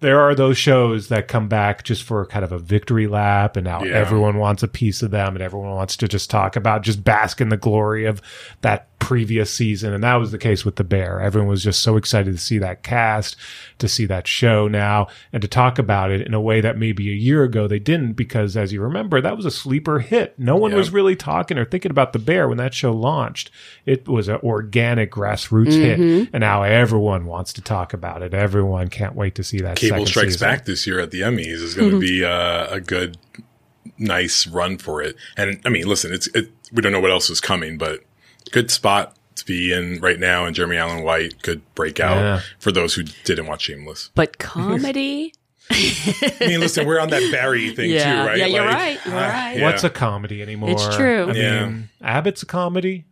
[0.00, 3.64] there are those shows that come back just for kind of a victory lap, and
[3.64, 3.92] now Yeah.
[3.92, 7.40] everyone wants a piece of them, and everyone wants to just talk about, just bask
[7.40, 8.20] in the glory of
[8.62, 9.92] that previous season.
[9.92, 11.20] And that was the case with The Bear.
[11.20, 13.36] Everyone was just so excited to see that cast,
[13.78, 17.10] to see that show now, and to talk about it in a way that maybe
[17.10, 20.38] a year ago they didn't, because as you remember, that was a sleeper hit.
[20.38, 20.78] No one Yeah.
[20.78, 23.50] was really talking or thinking about The Bear when that show launched.
[23.86, 25.98] It was an organic grassroots hit,
[26.32, 28.32] and now everyone wants to talk about it.
[28.34, 29.76] Everyone can't wait to see that.
[29.76, 30.48] Cable Strikes season.
[30.48, 33.16] Back this year at the Emmys is going to be uh, a good,
[33.98, 35.16] nice run for it.
[35.36, 38.00] And I mean, listen, it's it, we don't know what else is coming, but
[38.50, 40.44] good spot to be in right now.
[40.44, 42.40] And Jeremy Allen White could break out Yeah.
[42.58, 44.10] for those who didn't watch Shameless.
[44.14, 45.34] but comedy.
[45.70, 48.38] I mean, listen, we're on that Barry thing yeah, too, right?
[48.38, 48.98] yeah, you're Like, right.
[49.06, 49.56] You're ah, right.
[49.56, 49.62] yeah.
[49.64, 50.70] What's a comedy anymore?
[50.70, 51.30] It's true.
[51.30, 51.66] I Yeah.
[51.66, 53.04] mean, Abbott's a comedy.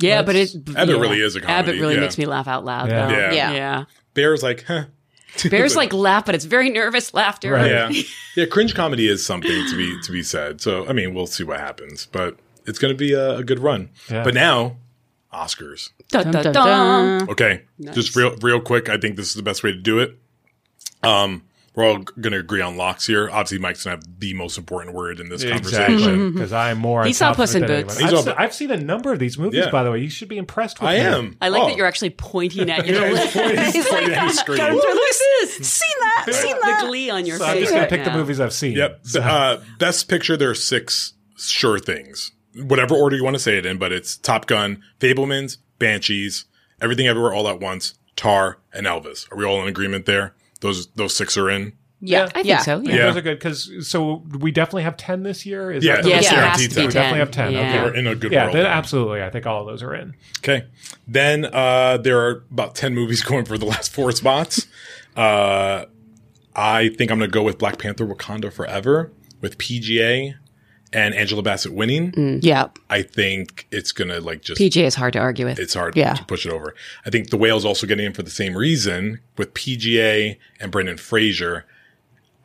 [0.00, 1.00] Yeah, but it Abbott yeah.
[1.00, 2.00] really is a comedy, Abbott really yeah.
[2.00, 2.88] makes me laugh out loud.
[2.88, 3.06] Yeah.
[3.06, 3.12] Though.
[3.12, 3.32] Yeah.
[3.32, 3.84] yeah, Yeah.
[4.14, 4.84] Bear's like, huh.
[5.50, 7.52] Bears like laugh, but it's very nervous laughter.
[7.52, 7.70] Right.
[7.70, 7.90] Yeah,
[8.34, 8.46] yeah.
[8.46, 10.60] Cringe comedy is something to be to be said.
[10.60, 12.36] So I mean, we'll see what happens, but
[12.68, 13.90] it's going to be a, a good run.
[14.10, 14.22] Yeah.
[14.24, 14.76] But now,
[15.32, 15.90] Oscars.
[16.10, 17.18] Dun, dun, Dun, dun.
[17.20, 17.30] dun.
[17.30, 18.88] Okay, just real real quick.
[18.88, 20.16] I think this is the best way to do it.
[21.02, 21.42] Um,
[21.74, 23.30] we're all going to agree on locks here.
[23.30, 26.32] Obviously, Mike's going to have the most important word in this Exactly, conversation.
[26.34, 27.04] because I'm more.
[27.04, 28.02] He on saw top of Puss in Boots.
[28.02, 29.70] I've, all- se- I've seen a number of these movies, Yeah.
[29.70, 30.00] by the way.
[30.00, 31.00] You should be impressed with I me.
[31.02, 31.36] am.
[31.40, 31.66] I like Oh.
[31.68, 33.32] that you're actually pointing at your Yeah, list.
[33.32, 34.58] he's pointing- he's pointing at his screen.
[34.58, 34.94] Look at
[35.40, 35.68] this.
[35.68, 36.24] Seen that?
[36.32, 36.84] Seen The that?
[36.88, 38.72] glee on your So I'm just gonna right pick the movies I've seen.
[38.76, 39.00] Yep.
[39.16, 40.36] Uh, best picture.
[40.36, 42.32] There are six sure things.
[42.62, 46.44] Whatever order you want to say it in, but it's Top Gun, Fabelmans, Banshees,
[46.80, 49.30] Everything Everywhere All at Once, Tar, and Elvis.
[49.32, 50.34] Are we all in agreement there?
[50.60, 51.72] Those those six are in.
[52.00, 52.24] Yeah.
[52.26, 52.58] I think yeah.
[52.58, 52.80] so.
[52.80, 53.06] Yeah, Yeah.
[53.06, 55.72] those are good because so we definitely have ten this year.
[55.72, 56.30] Is Yeah, that the- Yes, Yeah.
[56.34, 56.86] Guaranteed ten.
[56.86, 57.52] we definitely have ten.
[57.52, 57.58] Yeah.
[57.60, 58.54] Okay, We're in a good yeah, world.
[58.56, 59.22] then absolutely.
[59.22, 60.14] I think all of those are in.
[60.38, 60.64] Okay.
[61.08, 64.66] Then uh, there are about 10 movies going for the last four spots.
[65.16, 65.86] Uh,
[66.54, 70.34] I think I'm going to go with Black Panther Wakanda Forever with PGA
[70.92, 72.12] and Angela Bassett winning.
[72.12, 72.68] Mm, yeah.
[72.88, 74.60] I think it's going to like just.
[74.60, 75.58] PJ is hard to argue with.
[75.58, 76.14] It's hard Yeah.
[76.14, 76.74] to push it over.
[77.04, 80.96] I think the whale's also getting in for the same reason with PGA and Brendan
[80.96, 81.66] Fraser.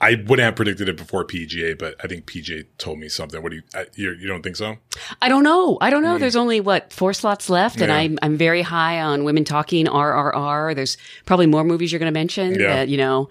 [0.01, 3.41] I wouldn't have predicted it before PGA, but I think PGA told me something.
[3.41, 4.75] What do you, I, you, you don't think so?
[5.21, 5.77] I don't know.
[5.79, 6.17] I don't know.
[6.17, 6.19] Mm.
[6.19, 10.75] There's only what four slots left, and I'm I'm very high on women talking RRR.
[10.75, 12.75] There's probably more movies you're going to mention Yeah.
[12.75, 13.29] that you know.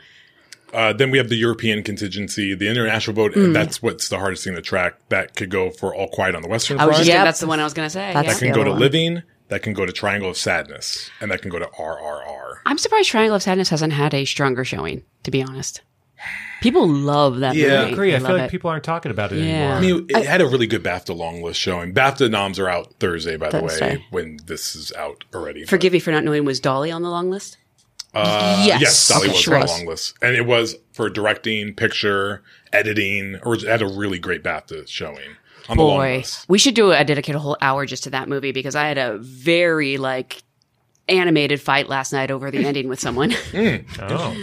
[0.72, 3.32] Uh, then we have the European contingency, the international vote.
[3.35, 3.44] Mm.
[3.46, 4.94] and That's what's the hardest thing to track.
[5.11, 6.92] That could go for All Quiet on the Western Front.
[6.96, 7.24] just Yep.
[7.24, 8.12] that's the one I was going to say.
[8.14, 8.32] That's yeah.
[8.32, 8.80] that can go to one.
[8.80, 9.22] Living.
[9.48, 12.54] That can go to Triangle of Sadness, and that can go to RRR.
[12.64, 15.02] I'm surprised Triangle of Sadness hasn't had a stronger showing.
[15.24, 15.82] To be honest,
[16.62, 17.66] people love that Yeah.
[17.66, 17.76] movie.
[17.76, 18.11] I agree.
[18.12, 18.50] They I feel like it.
[18.50, 19.44] people aren't talking about it Yeah.
[19.76, 19.76] anymore.
[19.76, 21.92] I mean, it had a really good BAFTA long list showing.
[21.92, 24.06] BAFTA noms are out Thursday, by the way, Thursday.
[24.11, 25.64] when this is out already.
[25.66, 26.46] Forgive me for not knowing.
[26.46, 27.58] Was Dolly on the long list?
[28.14, 28.81] Uh, Yes.
[28.81, 32.42] yes, Dolly Okay, was sure on the long list, and it was for directing, picture,
[32.72, 35.31] editing, or had a really great BAFTA showing
[35.68, 36.44] on the long Boy, list.
[36.48, 38.98] we should do a dedicate a whole hour just to that movie because I had
[38.98, 40.42] a very like
[41.09, 43.33] animated fight last night over the ending with someone.
[43.55, 44.37] Oh,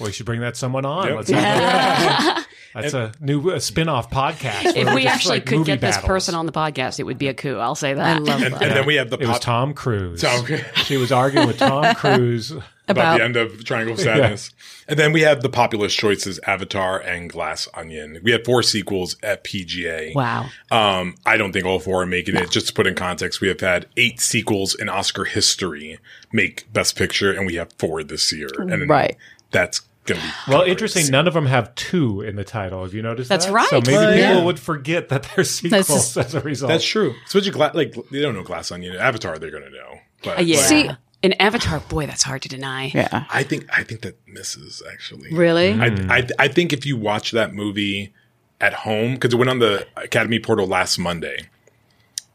[0.00, 1.06] well, you should bring that someone on.
[1.06, 1.16] Yep.
[1.16, 4.74] Let's have That's a new a spin-off podcast.
[4.76, 7.28] If we actually like, could movie get this person on the podcast, it would be
[7.28, 7.58] a coup.
[7.58, 8.16] I'll say that.
[8.16, 8.62] I love and, that.
[8.62, 10.22] and then we have the It was Tom Cruise.
[10.22, 12.52] Tom- She was arguing with Tom Cruise.
[12.88, 14.50] About, About- the end of Triangle of Sadness.
[14.88, 18.18] And then we have the populist choices Avatar and Glass Onion.
[18.22, 20.14] We had four sequels at PGA.
[20.14, 20.48] Wow.
[20.70, 22.50] Um, I don't think all four are making it.
[22.50, 25.98] Just to put in context, we have had eight sequels in Oscar history
[26.32, 28.48] make Best Picture, and we have four this year.
[28.58, 29.16] And Right.
[29.52, 31.06] That's going to be Well, interesting.
[31.10, 32.82] None of them have two in the title.
[32.82, 33.52] Have you noticed That's that?
[33.52, 33.68] right.
[33.70, 34.44] So maybe Well, people yeah.
[34.44, 36.70] would forget that they're sequels just- as a result.
[36.70, 37.14] That's true.
[37.26, 38.96] Especially gla- like they don't know Glass Onion.
[38.96, 39.98] Avatar, they're going to know.
[40.24, 40.56] But Uh, yeah.
[40.56, 40.90] like, See-
[41.24, 42.90] An Avatar, boy, that's hard to deny.
[42.94, 43.24] Yeah.
[43.30, 45.32] I think I think that misses actually.
[45.32, 45.72] Really?
[45.72, 46.10] Mm.
[46.10, 48.12] I, I I think if you watch that movie
[48.60, 51.48] at home because it went on the Academy portal last Monday.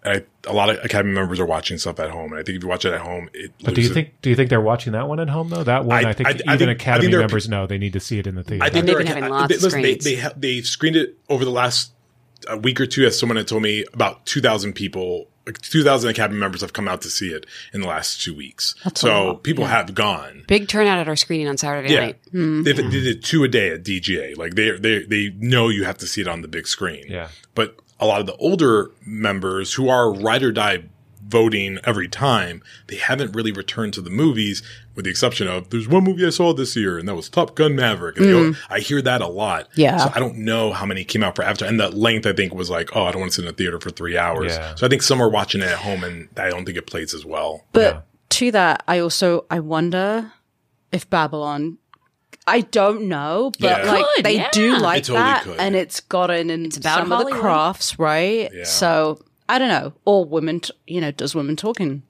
[0.03, 2.55] And I, a lot of Academy members are watching stuff at home, and I think
[2.57, 3.51] if you watch it at home, it.
[3.63, 5.63] But do you loses- think do you think they're watching that one at home though?
[5.63, 7.49] That one, I- I, think I- I even think- I think Academy there are members
[7.49, 8.63] know they need to see it in the theater.
[8.63, 10.03] I think they've been having lots they, listen, they, screens.
[10.05, 11.91] they ha- they've screened it over the last
[12.49, 13.05] uh, week or two.
[13.05, 16.73] As someone had told me, about two thousand people, like two thousand Academy members have
[16.73, 18.75] come out to see it in the last two weeks.
[18.93, 20.43] so people have gone.
[20.47, 22.19] Big turnout at our screening on Saturday Yeah, night.
[22.31, 22.61] Hmm.
[22.63, 24.37] They've, they did two a day at DGA.
[24.37, 27.05] Like they they they know you have to see it on the big screen.
[27.07, 27.29] Yeah.
[27.55, 30.83] but a lot of the older members who are ride or die
[31.27, 34.63] voting every time, they haven't really returned to the movies,
[34.95, 37.55] with the exception of there's one movie I saw this year, and that was Top
[37.55, 38.17] Gun Maverick.
[38.17, 38.57] And they go- mm.
[38.69, 39.67] I hear that a lot.
[39.75, 39.97] Yeah.
[39.97, 41.65] so I don't know how many came out for after.
[41.65, 43.53] and the length I think was like, oh, I don't want to sit in a
[43.53, 44.53] theater for three hours.
[44.53, 44.75] Yeah.
[44.75, 47.13] So I think some are watching it at home, and I don't think it plays
[47.13, 47.65] as well.
[47.73, 48.01] But Yeah.
[48.29, 50.31] to that, I also I wonder
[50.91, 51.77] if Babylon.
[52.49, 53.91] I don't know, but Yeah.
[53.91, 54.49] like Could, they yeah.
[54.53, 55.59] do It like totally that, could.
[55.59, 58.49] and it's gotten in about some of the crafts, right?
[58.53, 58.63] Yeah.
[58.63, 59.93] So I don't know.
[60.05, 62.03] Or women, t- you know, does women talking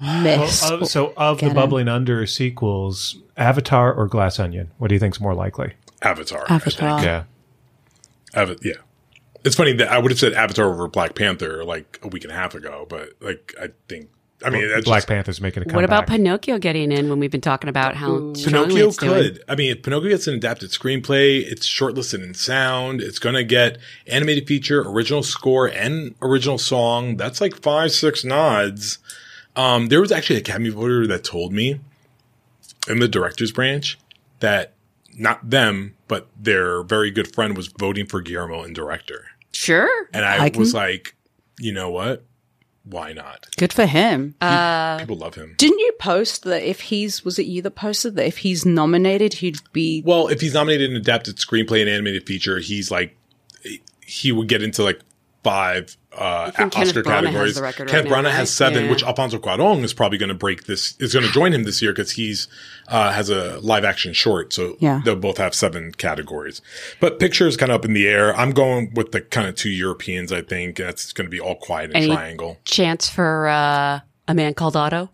[0.00, 0.62] miss?
[0.62, 1.54] Well, uh, so of the Get 'em.
[1.56, 5.72] bubbling under sequels, Avatar or Glass Onion, what do you think's more likely?
[6.02, 6.44] Avatar.
[6.48, 7.02] Avatar.
[7.02, 7.24] yeah.
[8.34, 8.74] Ava- yeah.
[9.44, 12.32] It's funny that I would have said Avatar over Black Panther like a week and
[12.32, 14.08] a half ago, but like I think
[14.44, 15.76] I mean that's Black just, Panther's making a comeback.
[15.76, 19.34] What about Pinocchio getting in when we've been talking about how Pinocchio it's doing?
[19.34, 19.44] could.
[19.48, 23.00] I mean, if Pinocchio gets an adapted screenplay, it's shortlisted in sound.
[23.00, 27.16] It's going to get animated feature, original score, and original song.
[27.16, 28.98] That's like five, six nods.
[29.56, 31.80] Um, there was actually a Academy voter that told me
[32.88, 33.98] in the director's branch
[34.38, 34.72] that
[35.16, 39.26] not them, but their very good friend was voting for Guillermo in director.
[39.52, 40.08] Sure.
[40.14, 41.14] And I, I can- was like,
[41.58, 42.24] you know what?
[42.84, 43.46] Why not?
[43.56, 44.34] Good for him.
[44.40, 45.54] Uh, people love him.
[45.58, 49.34] Didn't you post that if he's was it you that posted that if he's nominated
[49.34, 53.16] he'd be Well, if he's nominated in adapted screenplay and animated feature, he's like
[54.04, 55.00] he would get into like
[55.44, 57.60] five uh, Kenneth Oscar Branagh categories.
[57.60, 58.90] record right now, Branagh has seven, Yeah.
[58.90, 60.94] which Alfonso Cuarón is probably going to break this.
[60.98, 62.48] Is going to join him this year because he's
[62.88, 65.00] uh, has a live action short, so Yeah.
[65.04, 66.60] they'll both have seven categories.
[66.98, 68.34] But picture is kind of up in the air.
[68.36, 70.32] I'm going with the kind of two Europeans.
[70.32, 72.58] I think that's going to be all quiet and Any triangle.
[72.64, 75.10] chance for uh, a man called Otto,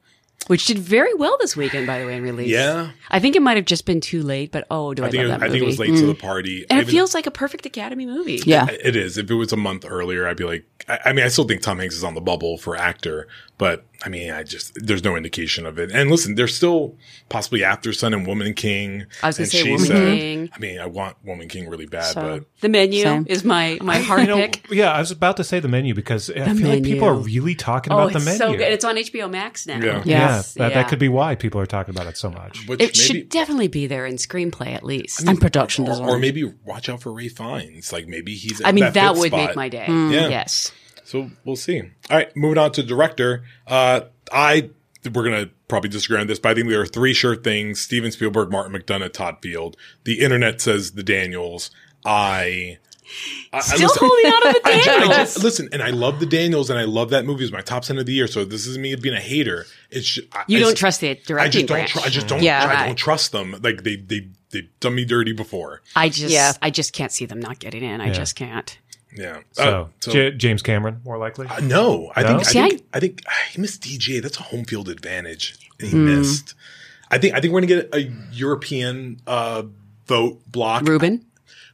[0.46, 2.48] which did very well this weekend, by the way, in release.
[2.48, 2.90] Yeah.
[3.11, 5.22] I think it might have just been too late, but oh, do I, I think
[5.24, 6.26] love it, that I think it was late to the mm-hmm.
[6.26, 6.66] party.
[6.68, 8.40] and I it even- feels like a perfect Academy movie.
[8.44, 8.66] yeah.
[8.70, 9.18] It is.
[9.18, 11.62] If it was a month earlier, I'd be like, I, I mean, I still think
[11.62, 13.28] Tom Hanks is on the bubble for actor,
[13.59, 15.90] but I mean, I just, there's no indication of it.
[15.90, 16.97] And listen, there's still
[17.31, 19.07] possibly After Sun and Woman King.
[19.23, 19.97] I was gonna say Woman Said.
[20.19, 20.51] King.
[20.55, 23.25] I mean, I want Woman King really bad, So- but The menu Same.
[23.29, 24.66] is my my hard You know, pick.
[24.71, 27.55] yeah, I was about to say the menu because I feel like people are really
[27.55, 28.38] talking Oh, about the it's menu.
[28.38, 28.61] so good.
[28.73, 29.79] It's on HBO Max now.
[29.79, 30.03] Yeah.
[30.05, 30.69] yeah, that, yeah.
[30.69, 32.66] that could be why people are talking about it so much.
[32.69, 35.27] which It maybe, should definitely be there in screenplay at least.
[35.27, 36.09] I and production or, design.
[36.11, 37.92] or maybe watch out for Ralph Fiennes.
[37.92, 39.47] Like maybe he's, I mean, that, that, fifth would spot.
[39.49, 39.87] make my day.
[39.88, 40.12] Mm.
[40.12, 40.29] Yeah.
[40.29, 40.71] Yes.
[41.07, 41.81] So we'll see.
[42.11, 43.45] All right, moving on to director.
[43.66, 44.71] Uh, I
[45.12, 48.11] we're gonna probably disagree on this, but I think there are three sure things: Steven
[48.11, 49.77] Spielberg, Martin McDonagh, Todd Field.
[50.05, 51.71] The internet says the Daniels.
[52.05, 52.79] I.
[53.53, 55.42] I I Still listen- holding out on the I ju- I ju- Daniels.
[55.45, 57.45] listen, and I love the Daniels, and I love that movie.
[57.45, 58.27] It's my top ten of the year.
[58.27, 59.64] So this is me being a hater.
[59.92, 61.88] It's ju- I- You I don't just- trust the I directing just don't.
[61.88, 62.42] Tr- I just don't.
[62.42, 62.66] Yeah.
[62.66, 63.53] I don't trust them.
[63.62, 65.83] Like they they they've done me dirty before.
[65.95, 66.53] I just, Yeah.
[66.61, 68.01] I just can't see them not getting in.
[68.01, 68.77] I just can't.
[69.16, 69.40] Yeah.
[69.52, 71.46] So, Uh, J- James Cameron, more likely.
[71.48, 72.29] Uh, no, I No?
[72.29, 74.20] think I See, I- think I think ah, he missed DJ.
[74.20, 75.55] That's a home field advantage.
[75.81, 76.55] And he missed.
[77.11, 79.62] I think I think we're gonna get a European uh,
[80.07, 80.87] vote block.
[80.87, 81.24] Ruben.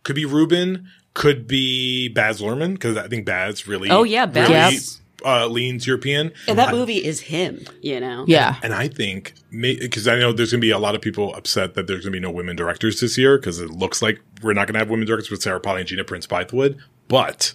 [0.04, 3.88] could be Ruben, could be Baz Luhrmann because I think Baz really.
[3.90, 4.48] Oh, yeah, Baz.
[4.48, 4.82] really, Yep.
[5.24, 6.32] uh, leans European.
[6.48, 8.24] And that movie is him, you know?
[8.26, 8.56] yeah.
[8.64, 11.74] And I think, because I know there's going to be a lot of people upset
[11.74, 14.54] that there's going to be no women directors this year because it looks like we're
[14.54, 16.76] not going to have women directors with Sarah Polley and Gina Prince Bythewood.
[17.12, 17.52] But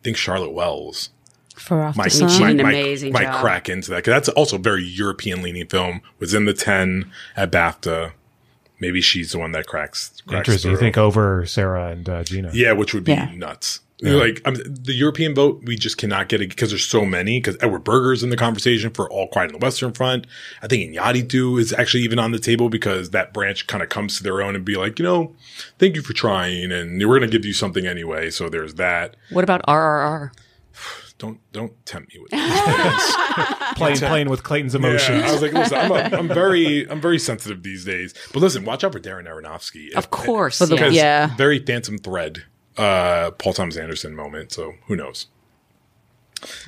[0.00, 1.10] I think Charlotte Wells
[1.54, 2.28] For after might, sun.
[2.28, 3.40] She might, did an might- amazing might job.
[3.40, 6.00] crack into that because that's also a very European leaning film.
[6.18, 8.12] Was in the ten at BAFTA.
[8.80, 10.20] maybe she's the one that cracks.
[10.26, 10.70] cracks Interesting.
[10.72, 12.50] You think over Sarah and uh, Gina?
[12.52, 13.30] Yeah, which would be Yeah.
[13.34, 13.80] nuts.
[14.00, 17.40] Like um, the European vote, we just cannot get it because there's so many.
[17.40, 20.26] Because Edward Berger's in the conversation for All Quiet on the Western Front.
[20.62, 24.16] I think Iñárritu is actually even on the table because that branch kind of comes
[24.18, 25.34] to their own and be like, you know,
[25.80, 28.30] thank you for trying, and we're going to give you something anyway.
[28.30, 29.16] So there's that.
[29.30, 30.30] What about RRR?
[31.18, 33.72] Don't don't tempt me with that.
[33.76, 35.18] Playing, playing with Clayton's emotions.
[35.18, 38.14] Yeah, I was like, listen, I'm, a, I'm very I'm very sensitive these days.
[38.32, 39.92] But listen, watch out for Darren Aronofsky.
[39.94, 40.58] Of course.
[40.58, 40.90] For yeah.
[40.90, 41.34] Yeah.
[41.34, 42.44] very phantom thread
[42.78, 45.26] uh paul thomas anderson moment so who knows?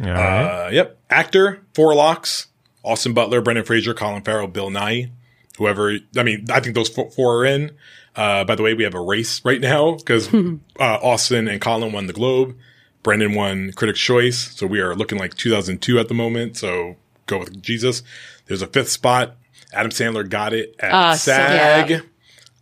[0.00, 0.66] All right.
[0.66, 0.98] uh yep.
[1.08, 2.48] Actor four locks
[2.84, 5.10] austin butler brendan fraser colin farrell bill nighy
[5.58, 7.70] whoever i mean i think those four, four are in.
[8.16, 11.92] Uh by the way we have a race right now because uh austin and colin
[11.92, 12.56] won the globe.
[13.02, 16.96] Brendan won critics choice so we are looking like 2002 at the moment so
[17.26, 18.02] go with jesus.
[18.46, 19.36] There's a fifth spot.
[19.72, 21.90] Adam sandler got it at Ah, so- sag.
[21.90, 22.00] Yeah.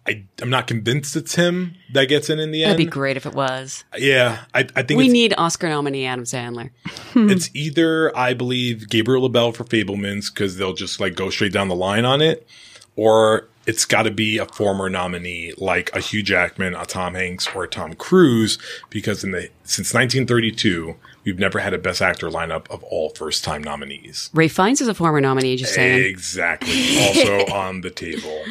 [0.09, 2.71] I, I'm not convinced it's him that gets in in the end.
[2.73, 3.85] That'd be great if it was.
[3.97, 6.71] Yeah, I, I think We need Oscar nominee Adam Sandler.
[7.15, 11.69] it's either I believe Gabriel LaBelle for Fabelmans because they'll just like go straight down
[11.69, 12.49] the line on it,
[12.97, 17.47] or it's got to be a former nominee like a Hugh Jackman, a Tom Hanks,
[17.55, 22.31] or a Tom Cruise because in the since 1932 we've never had a Best Actor
[22.31, 24.31] lineup of all first time nominees.
[24.33, 26.03] Ralph Fiennes is a former nominee, just saying.
[26.03, 26.99] Exactly.
[26.99, 28.43] also on the table.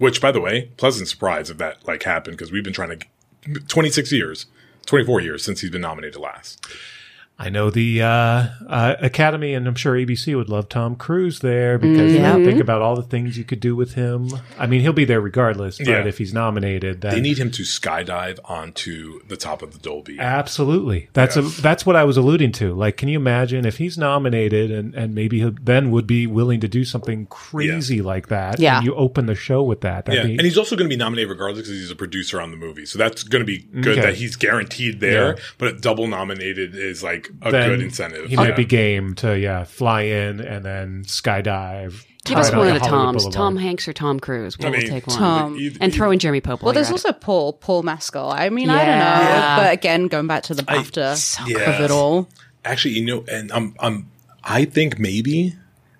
[0.00, 3.60] Which, by the way, pleasant surprise if that like happened because we've been trying to
[3.68, 4.46] 26 years,
[4.86, 6.66] 24 years since he's been nominated last.
[7.42, 11.78] I know the uh, uh, Academy, and I'm sure ABC would love Tom Cruise there
[11.78, 12.36] because Yeah.
[12.36, 14.28] you think about all the things you could do with him.
[14.58, 16.04] I mean, he'll be there regardless, but Yeah.
[16.04, 20.18] if he's nominated, then They need him to skydive onto the top of the Dolby.
[20.18, 21.08] Absolutely.
[21.14, 22.74] That's a that's what I was alluding to.
[22.74, 26.60] Like, can you imagine if he's nominated and and maybe he then would be willing
[26.60, 28.58] to do something crazy like that?
[28.60, 28.76] Yeah.
[28.78, 30.04] And you open the show with that.
[30.08, 32.38] Yeah, That'd be, and he's also going to be nominated regardless because he's a producer
[32.40, 32.84] on the movie.
[32.84, 34.00] So that's going to be good Okay.
[34.02, 35.36] that he's guaranteed there.
[35.36, 35.42] Yeah.
[35.56, 38.26] But double nominated is like a then good incentive.
[38.28, 38.54] He might Yeah.
[38.56, 42.04] be game to yeah fly in and then skydive.
[42.24, 43.32] Give us one of the Toms, Boulevard.
[43.32, 44.58] Tom Hanks or Tom Cruise.
[44.58, 45.16] We'll, I mean, take one.
[45.16, 45.56] Tom.
[45.58, 46.62] Either- and throw in Jeremy Pope.
[46.62, 48.30] Well, there's you're at also Paul Paul Mescal.
[48.30, 49.56] I mean, I don't know, Yeah.
[49.56, 51.58] but again, going back to the BAFTA Yeah.
[51.70, 52.28] of it all.
[52.64, 54.10] Actually, you know, and I'm, I'm,
[54.44, 55.54] I think maybe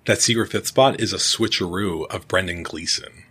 [0.04, 3.24] that secret fifth spot is a switcheroo of Brendan Gleeson.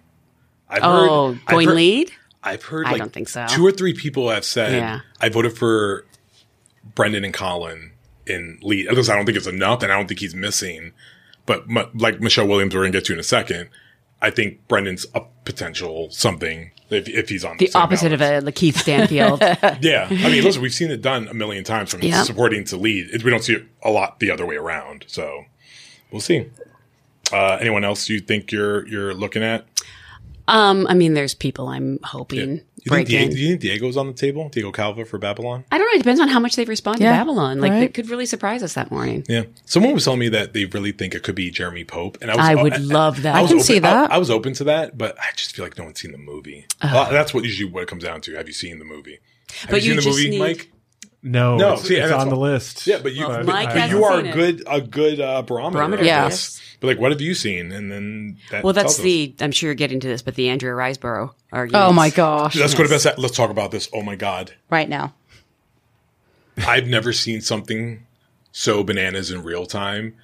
[0.68, 0.86] I've it.
[0.86, 2.12] Oh, I've going heard- lead?
[2.44, 3.46] I've heard I don't think so.
[3.50, 5.00] two or three people have said Yeah.
[5.22, 6.06] I voted for
[7.00, 7.94] Brendan and Colin
[8.28, 8.88] in lead.
[8.90, 10.92] At least I don't think it's enough, and I don't think he's missing.
[11.46, 13.70] But mu- like Michelle Williams, we're gonna get to in a second.
[14.22, 18.46] I think Brendan's a potential something if, if he's on The same opposite of balance.
[18.46, 19.40] a Keith Stanfield.
[19.82, 22.24] Yeah, I mean, listen, we've seen it done a million times from Yeah.
[22.24, 23.08] supporting to lead.
[23.14, 25.06] It- We don't see it a lot the other way around.
[25.08, 25.46] So
[26.12, 26.48] we'll see.
[27.32, 29.66] Uh, anyone else you think you're you're looking at?
[30.50, 33.30] um, I mean, there's people I'm hoping You think, Diego, in.
[33.32, 34.50] do you think Diego's on the table?
[34.50, 35.66] Diego Calva for Babylon?
[35.72, 35.96] I don't know.
[35.96, 37.60] It depends on how much they respond to Yeah, Babylon.
[37.60, 37.84] Like, right.
[37.84, 39.26] it could really surprise us that morning.
[39.28, 39.44] Yeah.
[39.66, 42.36] Someone was telling me that they really think it could be Jeremy Pope, and I
[42.36, 43.36] was I would love that.
[43.36, 44.12] I, I can open, see that.
[44.12, 46.18] I, I was open to that, but I just feel like no one's seen the
[46.18, 46.66] movie.
[46.84, 48.36] Well, that's what usually what it comes down to.
[48.36, 49.20] Have you seen the movie?
[49.62, 50.72] Have But you you seen the just movie, need- Mike?
[51.22, 52.88] No, No, it's, see, it's and that's on the list.
[52.88, 54.34] Yeah, but you, Well, but, Mike but you are seen a it.
[54.34, 55.78] good a good uh, barometer.
[55.80, 56.30] Barometer, of yeah.
[56.80, 57.74] But like, what have you seen?
[57.74, 59.04] And then that Well, that's tells us.
[59.04, 59.36] the.
[59.42, 61.84] I'm sure you're getting to this, but the Andrea Riseborough argument.
[61.86, 62.56] Oh my gosh!
[62.56, 63.06] Let's go to best.
[63.18, 63.90] Let's talk about this.
[63.94, 65.14] Oh my god, Right now,
[66.66, 68.06] I've never seen something
[68.52, 70.16] so bananas in real time.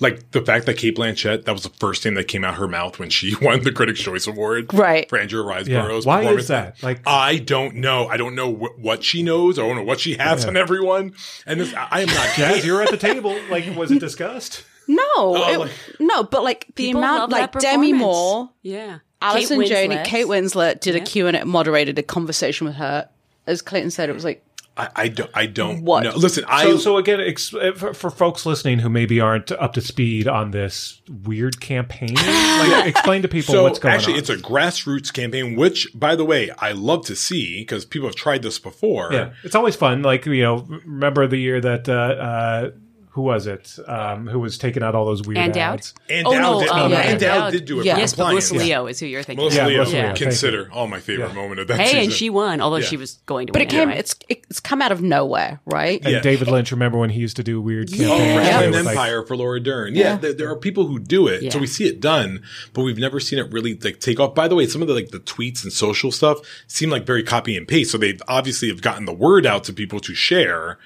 [0.00, 2.66] Like the fact that Cate Blanchett, that was the first thing that came out her
[2.66, 5.08] mouth when she won the Critics' Choice Award, Right.
[5.08, 5.86] For Andrea Yeah.
[5.86, 6.42] Riseborough's Why performance.
[6.42, 6.82] is that?
[6.82, 8.06] Like, I don't know.
[8.08, 9.58] I don't know wh- what she knows.
[9.58, 11.12] I don't know what she has on everyone.
[11.46, 12.28] And this, I I am not.
[12.36, 13.38] Jazz, you were at the table.
[13.50, 14.64] Like, was it discussed?
[14.88, 17.92] no, oh, it- like- no, but like the amount, like Demi.
[17.92, 18.98] Moore, Yeah.
[19.20, 20.04] Alison Kate Winslet.
[20.04, 23.08] Kate Winslet did a Q and A, moderated a conversation with her.
[23.46, 25.30] As Clayton said, it was like I, I don't.
[25.34, 25.82] I don't.
[25.82, 26.04] What?
[26.04, 26.12] know.
[26.16, 26.64] Listen, I.
[26.64, 30.26] So, so again, ex- uh, for, for folks listening who maybe aren't up to speed
[30.26, 34.20] on this weird campaign, like, explain to people so what's going actually, on.
[34.20, 38.08] Actually, it's a grassroots campaign, which, by the way, I love to see because people
[38.08, 39.12] have tried this before.
[39.12, 40.02] Yeah, it's always fun.
[40.02, 42.70] Like you know, remember the year that uh, uh,
[43.14, 43.78] who was it?
[43.86, 45.74] Um, who was taking out all those weird Ann Dowd?
[45.80, 45.94] ads?
[46.08, 47.94] And Oh, no, did, um, no, yeah, Ann Dowd- did do it yeah.
[47.94, 48.50] for Yes, but compliance.
[48.52, 49.42] Melissa Leo is who you're thinking.
[49.42, 50.70] Melissa Yeah, Leo, Melissa Leo, consider.
[50.72, 51.34] all my favorite Yeah.
[51.34, 52.00] moment of that Hey, season.
[52.04, 52.86] and she won, although Yeah.
[52.86, 53.68] she was going to But win.
[53.68, 53.80] it came.
[53.80, 53.98] anyway.
[53.98, 56.00] It's it's come out of nowhere, right?
[56.02, 56.20] And Yeah.
[56.20, 58.36] David Lynch, remember when he used to do weird Oh, campaigns?
[58.38, 59.94] Wrestling It was like- Empire for Laura Dern.
[59.94, 62.40] Yeah, There, there are people who do it, so we see it done,
[62.72, 64.34] but we've never seen it really like take off.
[64.34, 67.22] By the way, some of the like the tweets and social stuff seem like very
[67.22, 67.90] copy and paste.
[67.92, 70.78] So they obviously have gotten the word out to people to share.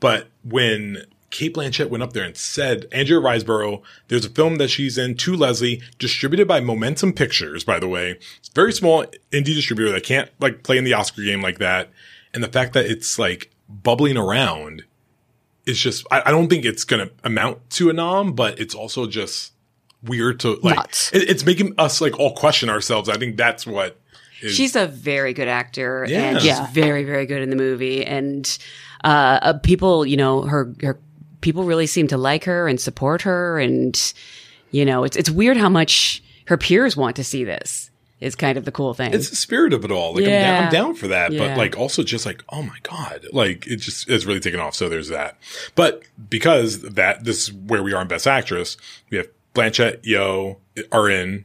[0.00, 4.68] But when Cate Blanchett went up there and said, Andrea Riseborough, there's a film that
[4.68, 8.12] she's in, To Leslie, distributed by Momentum Pictures, by the way.
[8.38, 11.58] It's a very small indie distributor that can't like play in the Oscar game like
[11.58, 11.90] that.
[12.32, 14.84] And the fact that it's like bubbling around
[15.66, 18.74] is just, I, I don't think it's going to amount to a nom, but it's
[18.74, 19.52] also just
[20.02, 20.78] weird to like
[21.12, 23.08] it, it's making us like all question ourselves.
[23.08, 23.98] I think that's what
[24.40, 24.54] is.
[24.54, 26.20] She's a very good actor, Yeah.
[26.30, 26.68] and she's Yeah.
[26.72, 28.04] very, very good in the movie.
[28.04, 28.46] And
[29.04, 30.98] uh, uh, people, you know, her her
[31.40, 33.58] people really seem to like her and support her.
[33.58, 34.14] And
[34.70, 37.90] you know, it's it's weird how much her peers want to see this.
[38.20, 39.14] Is kind of the cool thing.
[39.14, 40.12] it's the spirit of it all.
[40.12, 41.46] Like I'm, down, I'm down for that, Yeah.
[41.46, 44.74] but like also just like oh my god, like it just is really taken off.
[44.74, 45.38] So there's that.
[45.76, 48.76] But because that this is where we are in Best Actress,
[49.08, 50.56] we have Blanchett, Yeoh
[50.90, 51.44] are in,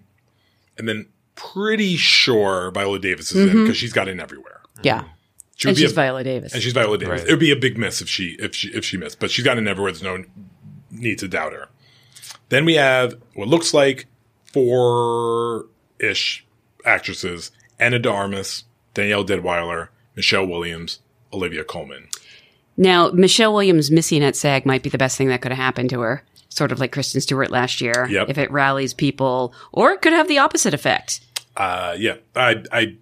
[0.75, 3.63] and then pretty sure Viola Davis is in mm-hmm.
[3.65, 4.61] because she's got in everywhere.
[4.81, 5.03] Yeah.
[5.55, 6.53] She would and be she's a- Viola Davis.
[6.53, 7.21] and she's Viola Davis.
[7.21, 7.27] Right.
[7.27, 9.45] It would be a big miss if she if she if she missed, but she's
[9.45, 9.91] got in everywhere.
[9.91, 10.23] There's no
[10.91, 11.69] need to doubt her.
[12.49, 14.07] Then we have what looks like
[14.51, 15.65] four
[15.99, 16.45] ish
[16.85, 20.99] actresses: Ana de Armas, Danielle Deadwyler, Michelle Williams,
[21.31, 22.07] Olivia Colman.
[22.77, 25.89] now, Michelle Williams missing at SAG might be the best thing that could have happened
[25.91, 26.23] to her.
[26.49, 28.07] Sort of like Kristen Stewart last year.
[28.09, 28.29] Yep.
[28.29, 31.19] If it rallies people, or it could have the opposite effect.
[31.57, 32.97] Uh, yeah, I I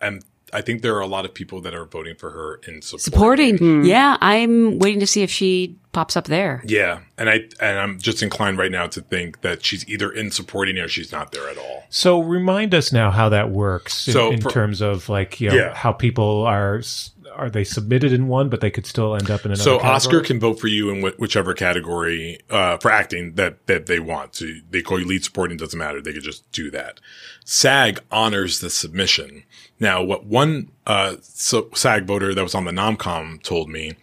[0.00, 0.20] am.
[0.52, 3.56] I think there are a lot of people that are voting for her in supporting.
[3.58, 3.84] Supporting.
[3.84, 6.62] Yeah, I'm waiting to see if she pops up there.
[6.66, 10.30] Yeah, and I and I'm just inclined right now to think that she's either in
[10.30, 11.84] supporting or she's not there at all.
[11.90, 15.48] So remind us now how that works in, So in for- terms of like you
[15.50, 15.74] know Yeah.
[15.74, 19.44] how people are s- are they submitted in one but they could still end up
[19.44, 19.62] in another.
[19.62, 19.94] So category?
[19.94, 24.00] Oscar can vote for you in wh- whichever category uh, for acting that that they
[24.00, 24.36] want.
[24.36, 26.00] So they call you lead supporting doesn't matter.
[26.00, 27.00] They could just do that.
[27.44, 29.44] SAG honors the submission.
[29.78, 33.94] Now, what one uh, so SAG voter that was on the nomcom told me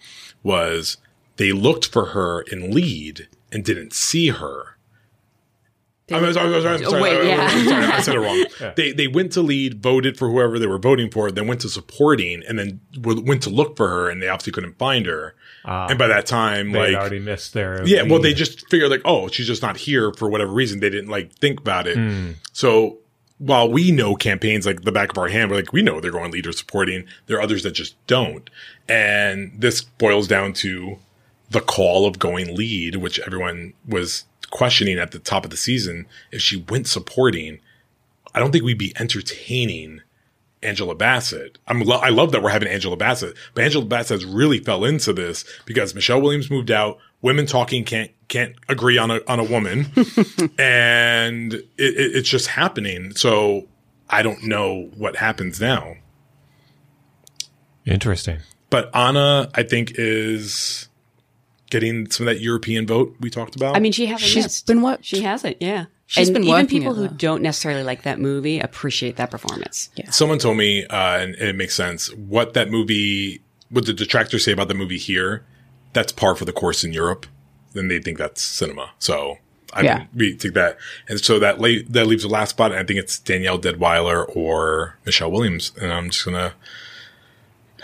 [0.44, 0.98] was
[1.38, 4.77] they looked for her in lead and didn't see her.
[6.10, 7.64] I'm sorry, I'm sorry, I'm sorry, Wait, I'm yeah.
[7.66, 8.46] sorry, I said it wrong.
[8.76, 11.70] They they went to lead, voted for whoever they were voting for, then went to
[11.70, 15.36] supporting, and then went to look for her, and they obviously couldn't find her.
[15.66, 19.02] and by that time, they like already missed their yeah, well, they just figured like,
[19.04, 20.80] oh, she's just not here for whatever reason.
[20.80, 21.98] They didn't like think about it.
[21.98, 22.32] Hmm.
[22.54, 23.00] So
[23.40, 26.12] while we know campaigns like the back of our hand, we're like, we know they're
[26.12, 27.06] going leader supporting.
[27.28, 28.50] There are others that just don't.
[28.90, 30.98] And this boils down to
[31.50, 36.06] the call of going lead, which everyone was questioning at the top of the season.
[36.32, 37.60] If she went supporting,
[38.34, 40.02] I don't think we'd be entertaining
[40.64, 41.58] Angela Bassett.
[41.68, 44.86] I'm lo- I love that we're having Angela Bassett, but Angela Bassett has really fell
[44.86, 46.98] into this because Michelle Williams moved out.
[47.22, 49.88] Women talking can't can't agree on a on a woman,
[50.60, 53.16] and it, it, it's just happening.
[53.16, 53.68] So
[54.10, 55.96] I don't know what happens now.
[57.86, 58.40] interesting.
[58.70, 60.87] But Anna, I think, is
[61.70, 63.76] getting some of that European vote we talked about.
[63.76, 64.68] I mean, she hasn't She's missed.
[64.68, 65.04] been what?
[65.06, 65.86] She hasn't, yeah.
[66.06, 69.90] She's and been even people it, who don't necessarily like that movie appreciate that performance.
[70.10, 74.54] Someone told me, uh, and it makes sense, what that movie, what the detractors say
[74.54, 75.44] about the movie here,
[75.94, 77.26] that's par for the course in Europe.
[77.74, 78.92] Then they think that's cinema.
[79.00, 79.38] So
[79.74, 79.98] I Yeah.
[79.98, 80.78] mean, we think that.
[81.10, 82.72] And so that la- that leaves the last spot.
[82.72, 85.74] And I think it's Danielle Deadwyler or Michelle Williams.
[85.80, 86.54] And I'm just going to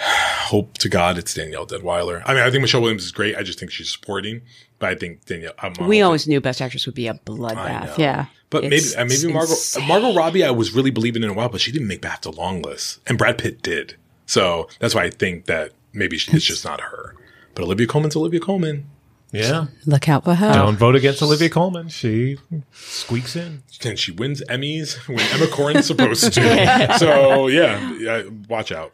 [0.05, 2.21] hope to God it's Danielle Deadwyler.
[2.25, 3.35] I mean, I think Michelle Williams is great.
[3.35, 4.41] I just think she's supporting.
[4.79, 7.97] But I think Danielle, I'm We hoping- always knew Best Actress would be a bloodbath.
[7.97, 8.25] Yeah.
[8.49, 9.87] but maybe It's uh, maybe Margot insane.
[9.87, 12.61] Margot Robbie I was really believing in a while, but she didn't make BAFTA long
[12.61, 13.95] list, and Brad Pitt did.
[14.25, 17.15] So that's why I think that maybe she, it's just not her.
[17.55, 18.85] But Olivia Colman's Olivia Colman,
[19.31, 19.67] Yeah.
[19.85, 20.53] Look out for her.
[20.53, 21.87] Don't vote against Olivia Colman.
[21.89, 22.37] She
[22.71, 23.63] squeaks in.
[23.85, 26.95] and she wins Emmys when Emma Corrin's supposed to.
[26.99, 28.93] So yeah, yeah, watch out.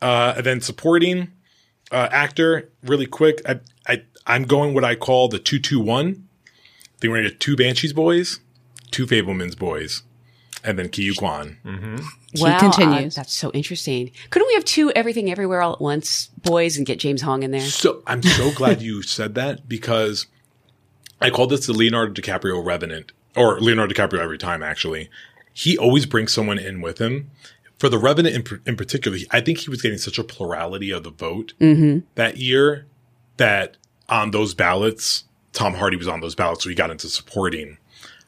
[0.00, 1.32] Uh, and then supporting
[1.90, 3.40] uh, actor, really quick.
[3.48, 6.28] I, I I'm going what I call the two two one.
[6.46, 8.40] I think we're gonna two Banshees boys,
[8.90, 10.02] two Fabelmans boys,
[10.62, 11.56] and then Ke Huy Quan.
[12.34, 13.16] He Wow, continues.
[13.16, 14.10] uh, that's so interesting.
[14.30, 17.50] Couldn't we have two Everything Everywhere All at Once boys and get James Hong in
[17.52, 17.60] there?
[17.62, 20.26] So I'm so glad you said that because
[21.20, 24.62] I call this the Leonardo DiCaprio Revenant or Leonardo DiCaprio every time.
[24.62, 25.08] Actually,
[25.54, 27.30] he always brings someone in with him.
[27.78, 31.04] For the Revenant in, in particular, I think he was getting such a plurality of
[31.04, 32.00] the vote mm-hmm.
[32.16, 32.86] that year
[33.36, 33.76] that
[34.08, 37.78] on those ballots, Tom Hardy was on those ballots, so he got into supporting.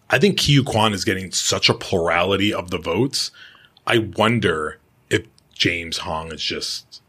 [0.09, 3.30] I think Ke Huy Quan is getting such a plurality of the votes.
[3.86, 4.78] I wonder
[5.09, 7.03] if James Hong is just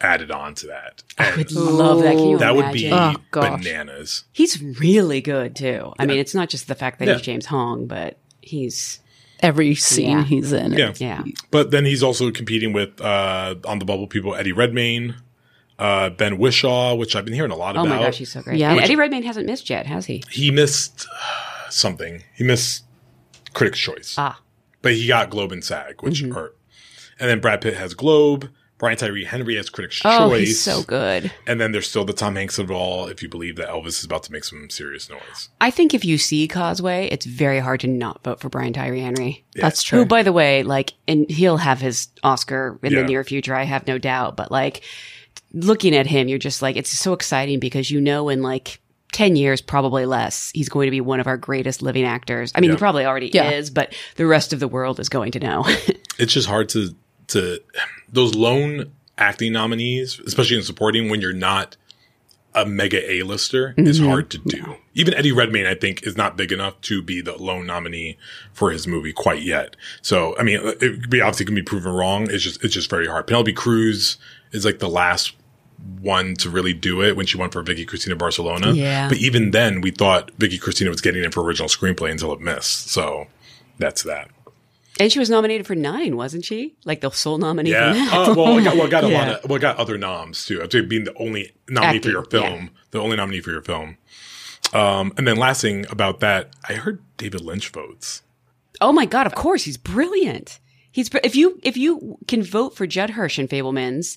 [0.00, 1.02] added on to that.
[1.18, 2.14] I would love that.
[2.14, 2.90] Can you that would be?
[2.92, 3.62] Oh, gosh.
[3.62, 4.24] bananas.
[4.32, 5.92] He's really good too.
[5.98, 7.14] I mean, it's not just the fact that Yeah.
[7.14, 9.00] he's James Hong, but he's
[9.40, 10.24] Every scene Yeah.
[10.24, 10.72] he's in.
[10.72, 10.92] Yeah.
[10.96, 11.22] yeah.
[11.50, 15.16] But then he's also competing with uh on the bubble people Eddie Redmayne,
[15.78, 17.92] Uh, ben Whishaw, which I've been hearing a lot Oh about.
[17.92, 18.58] Oh my gosh, he's so great.
[18.58, 18.74] Yeah.
[18.74, 20.22] Which- Eddie Redmayne hasn't missed yet, has he?
[20.30, 22.22] he missed uh, something.
[22.34, 22.84] He missed
[23.52, 24.14] Critics' Choice.
[24.16, 24.40] Ah.
[24.82, 26.32] But he got Globe and SAG, which Mm-hmm.
[26.32, 26.56] hurt.
[27.20, 28.48] And then Brad Pitt has Globe.
[28.78, 30.48] Brian Tyree Henry has Critics' Oh, Choice.
[30.48, 31.32] he's so good.
[31.46, 33.86] And then there's still the Tom Hanks of it all, if you believe that Elvis
[33.98, 35.48] is about to make some serious noise.
[35.60, 39.00] I think if you see Causeway, it's very hard to not vote for Brian Tyree
[39.00, 39.44] Henry.
[39.54, 40.00] That's true.
[40.00, 43.00] Who, by the way, like, and he'll have his Oscar in Yeah.
[43.02, 43.54] the near future.
[43.54, 44.36] I have no doubt.
[44.36, 44.82] But like,
[45.52, 48.80] looking at him, you're just like, it's so exciting because you know, in like
[49.12, 52.52] 10 years, probably less, he's going to be one of our greatest living actors.
[52.54, 53.52] I mean, he probably already Yeah.
[53.52, 55.64] is, but the rest of the world is going to know.
[56.18, 56.94] It's just hard to,
[57.28, 57.60] to,
[58.10, 61.76] those lone acting nominees, especially in supporting when you're not
[62.54, 64.08] a mega A-lister, is Mm-hmm.
[64.08, 64.76] hard to do.
[64.94, 68.16] Even Eddie Redmayne, I think, is not big enough to be the lone nominee
[68.54, 69.76] for his movie quite yet.
[70.00, 72.30] So, I mean, it be obviously can be proven wrong.
[72.30, 73.26] It's just, it's just very hard.
[73.26, 74.16] Penelope Cruz
[74.52, 75.34] is like the last
[76.00, 78.72] one to really do it when she won for Vicky Cristina Barcelona.
[78.72, 79.10] Yeah.
[79.10, 82.40] But even then, we thought Vicky Cristina was getting in for original screenplay until it
[82.40, 82.88] missed.
[82.88, 83.26] So
[83.78, 84.30] that's that.
[84.98, 86.74] And she was nominated for nine, wasn't she?
[86.84, 87.92] Like the sole nominee for Yeah.
[87.92, 88.12] that.
[88.30, 90.46] Uh, well, I got, well, I got a lot of, well, I got other noms
[90.46, 90.62] too.
[90.62, 93.98] I'd being the only nominee for your film, the only nominee for your film.
[94.72, 98.22] Um, and then last thing about that, I heard David Lynch votes.
[98.80, 99.26] Oh my god!
[99.26, 100.58] Of course, he's brilliant.
[100.92, 104.16] He's br- if you if you can vote for Judd Hirsch in Fabelmans,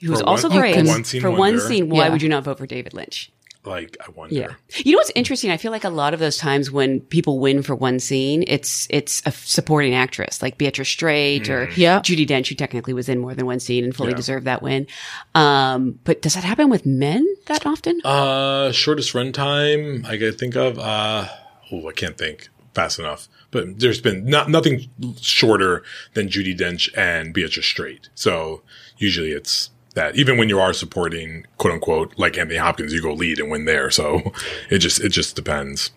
[0.00, 1.88] who's For also one- great for one scene for one scene.
[1.88, 2.10] Why Yeah.
[2.10, 3.30] would you not vote for David Lynch?
[3.64, 4.34] Like, I wonder.
[4.34, 4.52] Yeah.
[4.78, 5.50] You know what's interesting?
[5.52, 8.88] I feel like a lot of those times when people win for one scene, it's
[8.90, 12.00] it's a supporting actress like Beatrice Straight or Yeah.
[12.00, 14.16] Judi Dench, who technically was in more than one scene and fully Yeah.
[14.16, 14.88] deserved that win.
[15.36, 18.00] Um, but does that happen with men that often?
[18.04, 20.78] Uh, shortest runtime I could think of.
[20.80, 21.28] Uh,
[21.70, 23.28] oh, I can't think fast enough.
[23.52, 24.88] But there's been not nothing
[25.20, 25.84] shorter
[26.14, 28.08] than Judi Dench and Beatrice Straight.
[28.14, 28.62] So
[28.98, 30.16] usually it's that.
[30.16, 33.64] Even when you are supporting, quote unquote, like Anthony Hopkins, you go lead and win
[33.64, 33.90] there.
[33.90, 34.32] So
[34.70, 35.90] it just it just depends.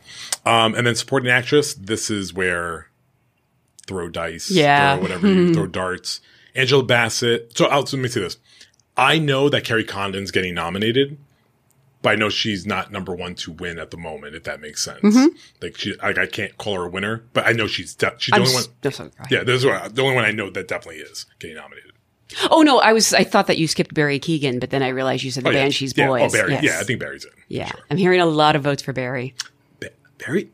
[0.45, 1.73] Um, and then supporting actress.
[1.73, 2.89] This is where
[3.87, 4.95] throw dice, Yeah.
[4.95, 6.21] throw whatever you throw darts.
[6.55, 7.57] Angela Bassett.
[7.57, 8.37] So, I'll, let me say this.
[8.97, 11.17] I know that Kerry Condon's getting nominated,
[12.01, 14.35] but I know she's not number one to win at the moment.
[14.35, 15.17] If that makes sense,
[15.61, 18.31] like she, like I can't call her a winner, but I know she's de- she's
[18.31, 19.11] the I'm only one.
[19.29, 21.84] Yeah, this is what, the only one I know that definitely is getting nominated.
[22.51, 25.23] Oh no, I was I thought that you skipped Barry Keoghan, but then I realized
[25.23, 25.63] you said the Oh, yeah.
[25.63, 26.07] Banshees yeah.
[26.07, 26.33] Boys.
[26.33, 26.53] Oh, Barry.
[26.53, 26.63] Yes.
[26.63, 27.31] Yeah, I think Barry's in.
[27.47, 27.79] Yeah, sure.
[27.89, 29.33] I'm hearing a lot of votes for Barry.
[29.79, 30.49] Ba- Barry,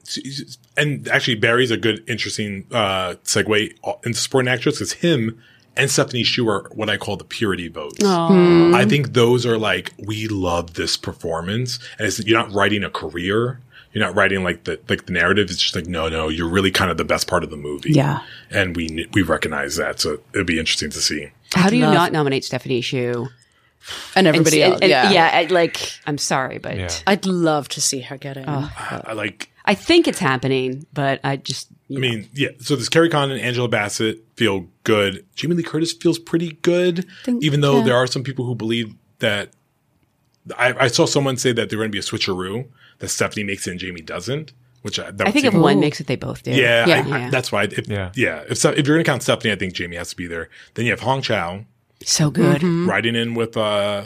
[0.78, 3.74] and actually Barry's a good, interesting uh, segue
[4.06, 5.42] into supporting actress because him
[5.78, 8.04] and Stephanie Hsu are what I call the purity votes.
[8.04, 12.90] I think those are like we love this performance, and it's, you're not writing a
[12.90, 13.60] career.
[13.94, 15.50] You're not writing like the like the narrative.
[15.50, 16.30] It's just like no, no.
[16.30, 17.92] You're really kind of the best part of the movie.
[17.92, 18.22] Yeah.
[18.50, 20.00] and we we recognize that.
[20.00, 21.32] So it'd be interesting to see.
[21.54, 23.28] How do you love- not nominate Stephanie Hsu?
[24.16, 24.82] and everybody And- else.
[24.84, 25.12] and- yeah.
[25.12, 25.30] yeah.
[25.34, 26.90] I, like I'm sorry, but Yeah.
[27.08, 28.48] I'd love to see her get in.
[28.48, 30.86] I, I like I think it's happening.
[30.94, 32.50] But I just I mean, yeah.
[32.60, 35.26] So this Kerry Condon and Angela Bassett feel good.
[35.36, 37.06] Jamie Lee Curtis feels pretty good,
[37.42, 39.50] even though there are some people who believe that.
[40.58, 43.68] I, I saw someone say that they're going to be a switcheroo that Stephanie makes
[43.68, 46.44] it and Jamie doesn't, which I, that I think if one makes it, they both
[46.44, 46.52] do.
[46.52, 46.96] Yeah, Yeah.
[46.96, 47.30] I, I, Yeah.
[47.30, 47.64] that's why.
[47.64, 48.12] If, Yeah.
[48.16, 50.28] yeah, If so- if you're going to count Stephanie, I think Jamie has to be
[50.28, 50.50] there.
[50.74, 51.66] Then you have Hong Chau
[52.04, 52.64] so good.
[52.64, 54.06] riding in with uh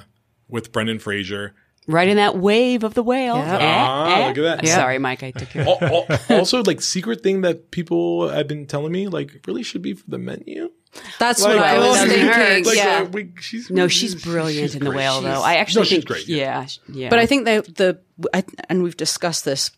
[0.50, 1.54] with Brendan Fraser.
[1.88, 3.36] Right in that wave of the whale.
[3.38, 3.58] Yeah.
[3.58, 4.28] Eh, Ah, eh.
[4.28, 4.64] look at that.
[4.64, 4.76] Yeah.
[4.76, 5.22] Sorry, Mike.
[5.22, 5.66] I took your.
[5.68, 9.84] Al- al- also, like secret thing that people have been telling me, like really should
[9.84, 10.72] be for the menu.
[11.20, 12.66] That's Like, what I was thinking.
[12.66, 13.02] Like, yeah.
[13.02, 14.98] uh, we, she's No, she's brilliant she's in the great.
[14.98, 15.42] whale, though.
[15.42, 16.28] I actually no, she's think, great.
[16.30, 17.10] yeah, yeah.
[17.10, 18.00] But I think they, the
[18.34, 19.72] I, and we've discussed this.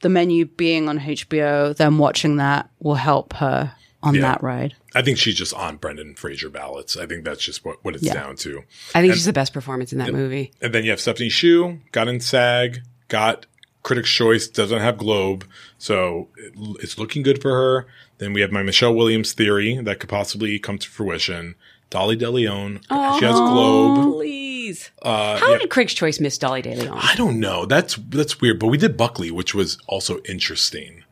[0.00, 3.72] The menu being on HBO, them watching that will help her
[4.02, 4.22] on Yeah.
[4.22, 4.74] that ride.
[4.94, 6.96] I think she's just on Brendan Fraser ballots.
[6.96, 8.14] I think that's just what, what it's Yeah.
[8.14, 8.62] down to.
[8.94, 10.52] I think she's the best performance in that movie.
[10.62, 13.44] And then you have Stephanie Hsu, got in SAG, got
[13.82, 15.44] Critics' Choice, doesn't have Globe.
[15.78, 17.86] So it, it's looking good for her.
[18.18, 21.54] Then we have my Michelle Williams theory that could possibly come to fruition.
[21.90, 22.82] Dolly DeLeon,
[23.18, 24.14] she has Globe.
[24.14, 24.90] Please.
[25.02, 25.58] Uh, How yeah.
[25.58, 26.96] did Craig's Choice miss Dolly De Leon?
[27.00, 27.66] I don't know.
[27.66, 28.58] That's that's weird.
[28.60, 31.02] But we did Buckley, which was also interesting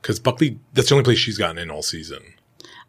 [0.00, 0.58] because Buckley.
[0.74, 2.22] That's the only place she's gotten in all season.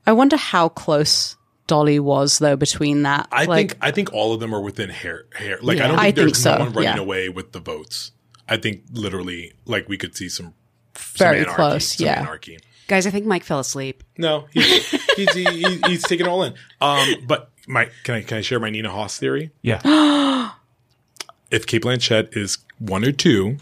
[0.05, 1.35] I wonder how close
[1.67, 3.27] Dolly was though between that.
[3.31, 5.59] I like, think I think all of them are within hair hair.
[5.61, 6.99] Like I don't I think think there's so, no one running yeah.
[6.99, 8.11] away with the votes.
[8.47, 10.53] I think literally like we could see some
[10.95, 11.87] some very anarchy, close.
[11.97, 12.19] some Yeah.
[12.21, 12.59] anarchy.
[12.87, 14.03] Guys, I think Mike fell asleep.
[14.17, 14.89] No, he's
[15.25, 16.53] he's, he, he's he's taking it all in.
[16.81, 19.51] Um, but my can I can I share my Nina Hoss theory?
[19.61, 19.81] Yeah.
[21.51, 23.57] If Cate Blanchett is one or two,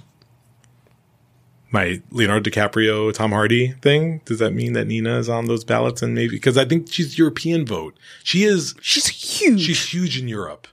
[1.72, 6.02] my Leonardo DiCaprio, Tom Hardy thing, does that mean that Nina is on those ballots?
[6.02, 7.98] And maybe because I think she's European vote.
[8.26, 9.62] She is she's huge.
[9.62, 10.68] she's huge in Europe.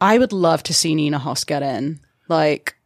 [0.00, 2.00] I would love to see Nina Hoss get in.
[2.28, 2.76] Like,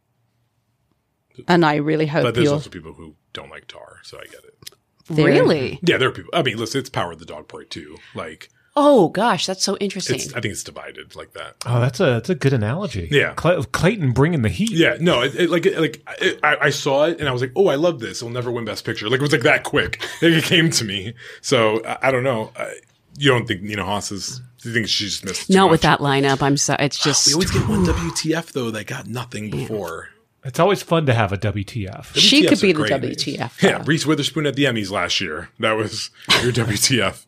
[1.47, 4.43] and I really hope But there's also people who don't like Tar, so I get
[4.45, 4.70] it.
[5.09, 5.79] Really?
[5.83, 6.31] Yeah, there are people.
[6.33, 7.97] I mean, listen, it's Power of the Dog Part Two.
[8.15, 10.15] Like, Oh gosh, that's so interesting.
[10.15, 11.55] it's I think it's divided like that.
[11.65, 13.09] Oh, that's a that's a good analogy.
[13.11, 13.33] Yeah.
[13.33, 14.71] Clay- Clayton bringing the heat.
[14.71, 17.41] Yeah, no, it, it, like it, like it, I, I saw it and I was
[17.41, 18.21] like, oh, I love this.
[18.21, 19.09] It'll never win Best Picture.
[19.09, 20.01] Like it was like that quick.
[20.21, 21.13] It came to me.
[21.41, 22.51] So I, I don't know.
[22.55, 22.75] I,
[23.17, 24.39] you don't think Nina Hoss is?
[24.61, 25.47] Do you think she's missed?
[25.47, 26.41] too Not with that lineup.
[26.41, 26.85] I'm sorry.
[26.85, 30.09] It's just We always get one WTF though that got nothing before.
[30.43, 32.15] It's always fun to have a WTF.
[32.15, 32.91] She could be the great.
[32.91, 33.61] WTF.
[33.61, 35.49] Yeah, Reese Witherspoon at the Emmys last year.
[35.59, 36.09] That was
[36.41, 37.25] your WTF.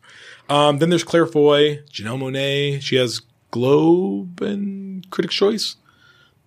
[0.48, 2.80] Um, then there's Claire Foy, Janelle Monáe.
[2.82, 5.76] She has Globe and Critics' Choice.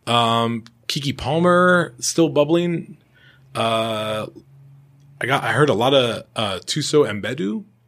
[0.05, 2.97] Um, Keke Palmer still bubbling.
[3.55, 4.27] Uh,
[5.19, 5.43] I got.
[5.43, 7.09] I heard a lot of uh, Thuso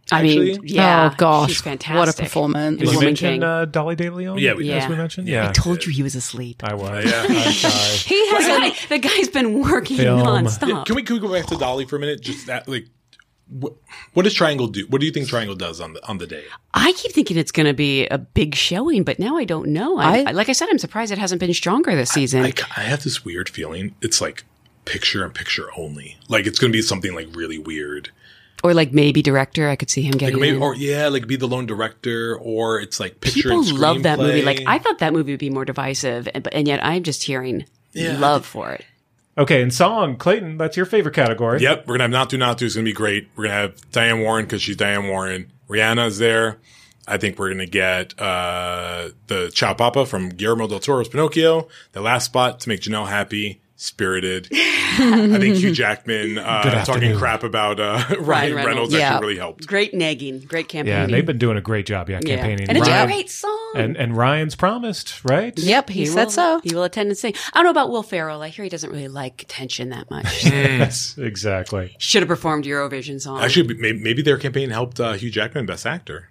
[0.09, 0.17] Mbedu.
[0.19, 1.09] I mean, yeah.
[1.11, 1.97] oh gosh, she's fantastic.
[1.99, 2.79] what a performance!
[2.79, 4.37] Did you Woman mention uh, Dolly De Leon?
[4.39, 4.69] Yeah, we did.
[4.69, 4.77] yeah.
[4.83, 5.27] As we mentioned?
[5.27, 6.63] Yeah, I told you he was asleep.
[6.63, 7.05] I was.
[7.05, 7.25] Yeah.
[7.27, 7.97] I'm sorry.
[7.97, 10.21] He The, has guy, the guy's been working Film.
[10.21, 10.67] nonstop.
[10.69, 12.21] Yeah, can we can we go back to Dolly for a minute?
[12.21, 12.87] Just that, like,
[13.49, 13.73] what,
[14.13, 14.85] what does Triangle do?
[14.89, 16.43] What do you think Triangle does on the on the day?
[16.73, 19.97] I keep thinking it's going to be a big showing, but now I don't know.
[19.97, 22.45] I, I- like I said, I'm surprised it hasn't been stronger this season.
[22.45, 23.95] I, I have this weird feeling.
[24.01, 24.43] It's like
[24.85, 26.17] picture and picture only.
[26.29, 28.11] Like it's going to be something like really weird.
[28.63, 29.69] Or like maybe director.
[29.69, 30.35] I could see him getting.
[30.35, 30.41] Like getting.
[30.41, 30.63] maybe, in.
[30.63, 33.43] or yeah, like be the lone director, or it's like picture.
[33.43, 34.41] People and love that movie.
[34.41, 37.65] Like I thought that movie would be more divisive, and, and yet I'm just hearing
[37.93, 38.85] Yeah, love for it.
[39.37, 41.61] Okay, and song, Clayton, that's your favorite category.
[41.61, 42.65] Yep, we're gonna have not do not do.
[42.65, 43.29] It's gonna be great.
[43.37, 45.51] We're gonna have Diane Warren because she's Diane Warren.
[45.69, 46.57] Rihanna is there.
[47.07, 51.69] I think we're gonna get uh, the Ciao Papa from Guillermo del Toro's Pinocchio.
[51.93, 53.61] The last spot to make Janelle happy.
[53.81, 54.49] Spirited.
[54.53, 58.65] I think Hugh Jackman uh, talking crap about uh, Ryan, Reynolds.
[58.67, 58.99] Reynolds, Yeah.
[59.13, 59.65] actually really helped.
[59.67, 61.09] Great nagging, great campaigning.
[61.09, 62.35] Yeah, they've been doing a great job, yeah, Yeah.
[62.35, 62.67] campaigning.
[62.67, 63.71] and it's Ryan- a great song.
[63.75, 65.57] and and Ryan's promised, right?
[65.57, 66.59] Yep, he, said will, so.
[66.61, 67.33] He will attend and sing.
[67.53, 68.41] I don't know about Will Ferrell.
[68.41, 70.43] I hear he doesn't really like attention that much.
[70.49, 71.95] Yes, exactly.
[71.99, 73.41] Should have performed Eurovision song.
[73.41, 76.29] Actually, maybe, maybe their campaign helped uh, Hugh Jackman Best Actor.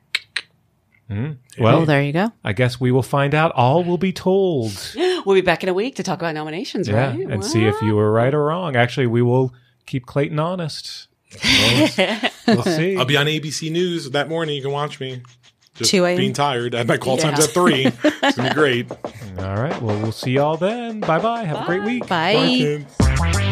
[1.10, 1.62] Mm-hmm.
[1.62, 2.32] Well, Oh, there you go.
[2.44, 3.52] I guess we will find out.
[3.52, 4.72] All will be told.
[4.96, 7.20] we'll be back in a week to talk about nominations, Yeah, right?
[7.20, 8.76] and see if you were right or wrong.
[8.76, 9.54] Actually, we will
[9.86, 11.08] keep Clayton honest.
[11.42, 11.88] We'll,
[12.46, 12.96] we'll see.
[12.96, 14.54] I'll be on ABC News that morning.
[14.56, 15.22] You can watch me.
[15.74, 16.16] Just 2 a.m.
[16.16, 16.74] being tired.
[16.74, 17.30] I have my call Yeah.
[17.30, 17.86] times at three.
[18.22, 18.90] It's gonna be great.
[19.38, 19.80] All right.
[19.80, 21.00] Well, we'll see y'all then.
[21.00, 21.44] Bye bye.
[21.44, 22.06] Have a great week.
[22.08, 22.34] Bye.
[22.34, 23.47] kids.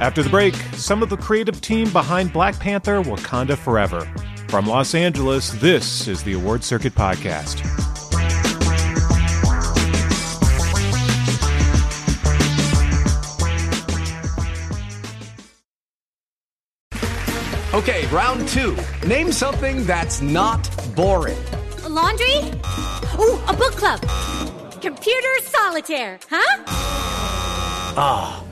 [0.00, 4.08] After the break, some of the creative team behind Black Panther Wakanda Forever.
[4.48, 7.64] From Los Angeles, this is the Award Circuit Podcast.
[17.74, 18.76] Okay, round two.
[19.06, 21.38] Name something that's not boring.
[21.88, 22.38] laundry?
[23.18, 24.00] Ooh, a book club.
[24.80, 26.62] Computer solitaire, huh?
[28.00, 28.44] Ah,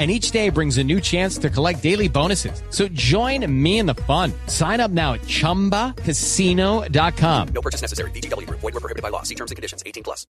[0.00, 2.62] and each day brings a new chance to collect daily bonuses.
[2.70, 4.32] So join me in the fun.
[4.46, 7.48] Sign up now at ChumbaCasino.com.
[7.48, 8.10] No purchase necessary.
[8.12, 8.60] VGW Group.
[8.60, 9.24] Void where prohibited by law.
[9.24, 9.82] See terms and conditions.
[9.84, 10.26] 18 plus.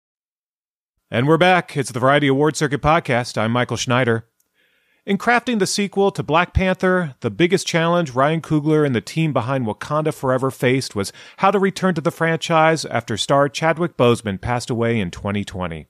[1.10, 1.78] And we're back.
[1.78, 3.38] It's the Variety Award Circuit Podcast.
[3.38, 4.28] I'm Michael Schneider.
[5.06, 9.32] In crafting the sequel to Black Panther, the biggest challenge Ryan Coogler and the team
[9.32, 14.40] behind Wakanda Forever faced was how to return to the franchise after star Chadwick Boseman
[14.40, 15.86] passed away in 2020.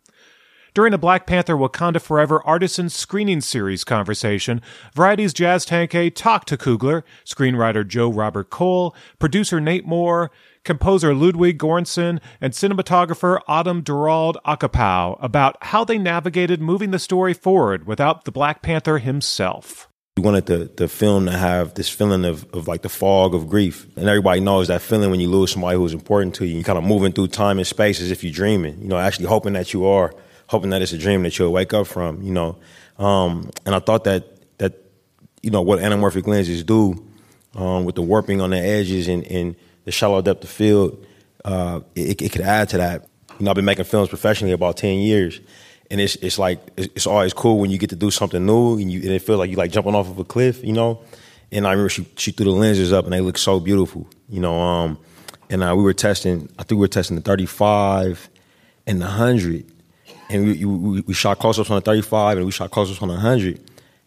[0.75, 4.61] During a Black Panther Wakanda Forever Artisan Screening Series conversation,
[4.93, 10.33] Variety's Jazz Tangcay talked to Coogler, screenwriter Joe Robert Cole, producer Nate Moore,
[10.65, 17.35] composer Ludwig Göransson, and cinematographer Autumn Durald Arkapaw about how they navigated moving the story
[17.35, 19.89] forward without the Black Panther himself.
[20.17, 23.49] We wanted the, the film to have this feeling of, of like the fog of
[23.49, 23.87] grief.
[23.97, 26.57] And everybody knows that feeling when you lose somebody who's important to you.
[26.57, 29.27] You're kind of moving through time and space as if you're dreaming, you know, actually
[29.27, 30.13] hoping that you are,
[30.49, 32.57] hoping that it's a dream that you'll wake up from, you know.
[32.99, 34.75] Um, and I thought that, that,
[35.43, 37.05] you know, what anamorphic lenses do
[37.55, 41.05] um, with the warping on the edges and, and the shallow depth of field,
[41.45, 43.09] uh, it, it could add to that.
[43.39, 45.41] You know, I've been making films professionally about 10 years.
[45.91, 48.91] and it's it's like it's, always cool when you get to do something new and
[48.91, 51.03] you and it feels like you like jumping off of a cliff, you know.
[51.53, 54.41] And I remember she she threw the lenses up and they looked so beautiful, you
[54.41, 54.59] know.
[54.59, 54.99] Um,
[55.51, 56.49] and uh, we were testing.
[56.59, 58.31] I think we were testing the 35
[58.87, 59.71] and the 100,
[60.31, 63.03] and we we, we shot close ups on the 35 and we shot close ups
[63.03, 63.61] on the 100.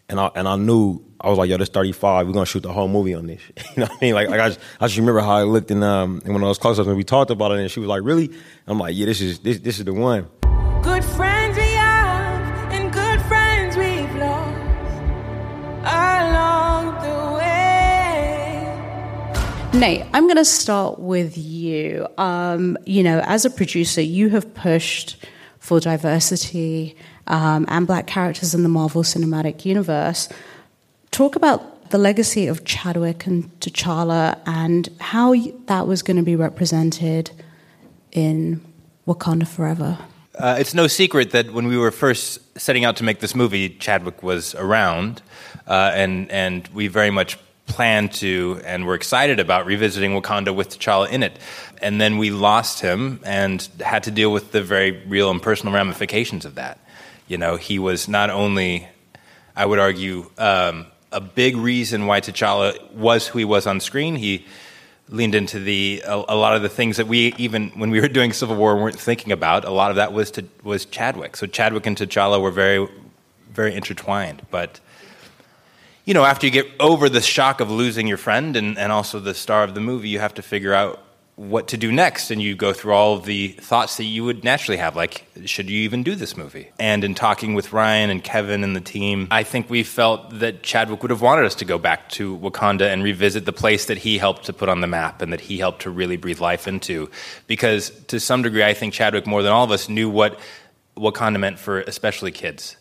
[0.08, 2.26] And I and I knew I was like, yo, this 35.
[2.26, 3.42] We're gonna shoot the whole movie on this.
[3.56, 4.14] you know what I mean?
[4.14, 6.48] Like, like I just, I just remember how I looked in um in one of
[6.48, 8.30] those close ups and we talked about it, and she was like, really?
[8.66, 10.28] I'm like, yeah, this is this this is the one.
[10.82, 14.58] Good friends we have, and good friends we've lost
[15.84, 17.34] along the
[19.74, 19.78] way.
[19.78, 22.06] Nate, I'm going to start with you.
[22.16, 25.16] Um, you know, as a producer, you have pushed
[25.68, 26.96] for diversity
[27.26, 30.30] um, and black characters in the Marvel Cinematic Universe.
[31.10, 35.34] Talk about the legacy of Chadwick and T'Challa and how
[35.66, 37.30] that was going to be represented
[38.12, 38.64] in
[39.06, 39.98] Wakanda Forever.
[40.38, 43.68] Uh, it's no secret that when we were first setting out to make this movie,
[43.68, 45.20] Chadwick was around,
[45.66, 47.36] uh, and and we very much
[47.68, 51.38] planned to and were excited about revisiting Wakanda with T'Challa in it.
[51.80, 55.74] And then we lost him and had to deal with the very real and personal
[55.74, 56.80] ramifications of that.
[57.28, 58.88] You know, he was not only,
[59.54, 64.16] I would argue, um, a big reason why T'Challa was who he was on screen.
[64.16, 64.44] He
[65.08, 68.08] leaned into the a, a, lot of the things that we even when we were
[68.08, 69.64] doing Civil War weren't thinking about.
[69.64, 71.36] A lot of that was to, was Chadwick.
[71.36, 72.86] So Chadwick and T'Challa were very
[73.50, 74.42] very intertwined.
[74.50, 74.80] But
[76.08, 79.20] you know, after you get over the shock of losing your friend and, and also
[79.20, 81.02] the star of the movie, you have to figure out
[81.36, 82.30] what to do next.
[82.30, 85.68] And you go through all of the thoughts that you would naturally have, like, should
[85.68, 86.70] you even do this movie?
[86.78, 90.62] And in talking with Ryan and Kevin and the team, I think we felt that
[90.62, 93.98] Chadwick would have wanted us to go back to Wakanda and revisit the place that
[93.98, 96.66] he helped to put on the map and that he helped to really breathe life
[96.66, 97.10] into.
[97.46, 100.40] Because to some degree, I think Chadwick, more than all of us, knew what
[100.96, 102.78] Wakanda meant for especially kids.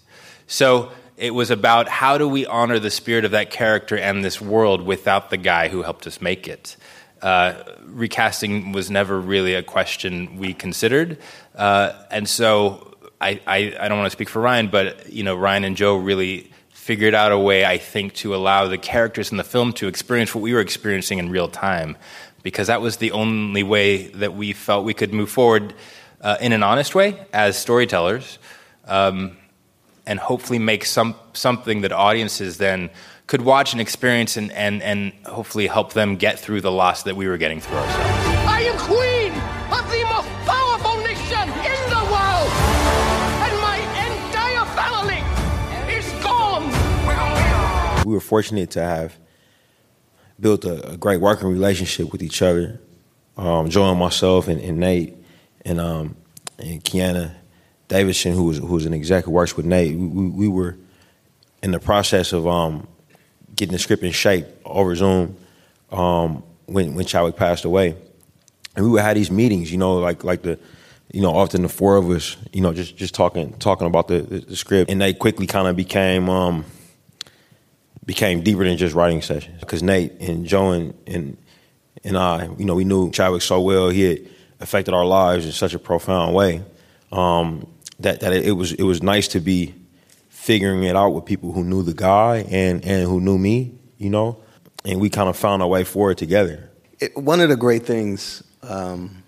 [0.48, 4.40] So it was about how do we honor the spirit of that character and this
[4.40, 6.78] world without the guy who helped us make it.
[7.22, 11.18] Uh, recasting was never really a question we considered,
[11.56, 15.36] uh, and so I, I, I don't want to speak for Ryan, but you know
[15.36, 19.38] Ryan and Joe really figured out a way, I think, to allow the characters in
[19.38, 21.98] the film to experience what we were experiencing in real time,
[22.44, 25.74] because that was the only way that we felt we could move forward
[26.22, 28.38] uh, in an honest way as storytellers.
[28.86, 29.36] Um,
[30.08, 32.90] and hopefully make some something that audiences then
[33.28, 37.16] could watch and experience and, and, and hopefully help them get through the loss that
[37.18, 38.26] we were getting through ourselves.
[38.48, 39.34] I am queen
[39.70, 42.50] of the most powerful nation in the world,
[43.44, 43.78] and my
[44.08, 45.22] entire family
[45.94, 48.06] is gone.
[48.06, 49.18] We were fortunate to have
[50.40, 52.80] built a, a great working relationship with each other.
[53.36, 55.16] Um, Joe and myself and, and Nate
[55.66, 56.16] and um,
[56.58, 57.36] and Kiana
[57.88, 60.78] Davidson, who was who was an exec who works with Nate, we, we were
[61.64, 62.88] in the process of um,
[63.56, 65.38] getting the script in shape over Zoom
[65.92, 67.96] um, when when Chadwick passed away,
[68.76, 70.60] and we would have these meetings, you know, like like the,
[71.12, 74.22] you know, often the four of us, you know, just just talking talking about the,
[74.22, 76.66] the, the script, and they quickly kind of became um,
[78.06, 79.60] became deeper than just writing sessions.
[79.62, 81.38] Because Nate and Joe and, and
[82.04, 84.20] and I, you know, we knew Chadwick so well, he had
[84.60, 86.64] affected our lives in such a profound way.
[87.12, 87.66] Um,
[88.00, 89.74] that that it was it was nice to be
[90.30, 94.10] figuring it out with people who knew the guy and and who knew me, you
[94.10, 94.38] know,
[94.86, 96.70] and we kind of found our way forward together.
[97.00, 99.24] It, one of the great things um,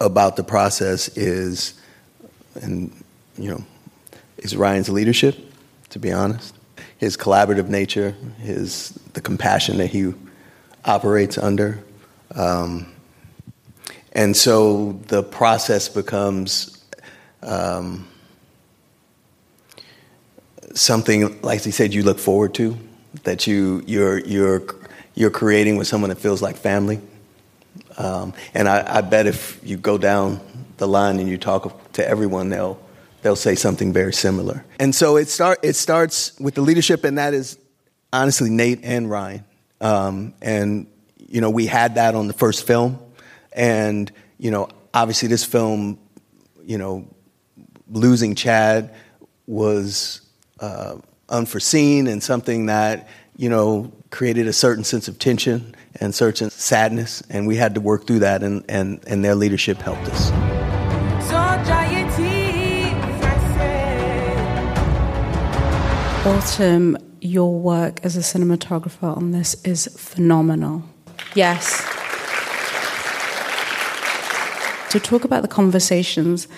[0.00, 1.74] about the process is,
[2.60, 2.92] and
[3.38, 3.64] you know,
[4.38, 5.38] is Ryan's leadership.
[5.90, 6.54] To be honest,
[6.96, 10.14] his collaborative nature, his the compassion that he
[10.84, 11.84] operates under.
[12.34, 12.91] Um,
[14.12, 16.84] and so the process becomes
[17.42, 18.06] um,
[20.74, 22.78] something, like he said, you look forward to,
[23.24, 24.62] that you you're you're
[25.14, 27.00] you're creating with someone that feels like family.
[27.96, 30.40] Um, and I, I, bet if you go down
[30.78, 32.78] the line and you talk to everyone, they'll
[33.22, 34.64] they'll say something very similar.
[34.78, 37.58] And so it start it starts with the leadership, and that is
[38.12, 39.44] honestly Nate and Ryan.
[39.80, 40.86] Um, and
[41.28, 42.98] you know we had that on the first film.
[43.54, 45.98] And, you know, obviously this film,
[46.62, 47.06] you know,
[47.90, 48.94] losing Chad
[49.46, 50.20] was
[50.60, 50.96] uh,
[51.28, 57.22] unforeseen and something that, you know, created a certain sense of tension and certain sadness.
[57.28, 60.30] And we had to work through that, and, and, and their leadership helped us.
[66.24, 70.84] Autumn, your work as a cinematographer on this is phenomenal.
[71.34, 71.91] Yes.
[74.92, 76.48] To talk about the conversations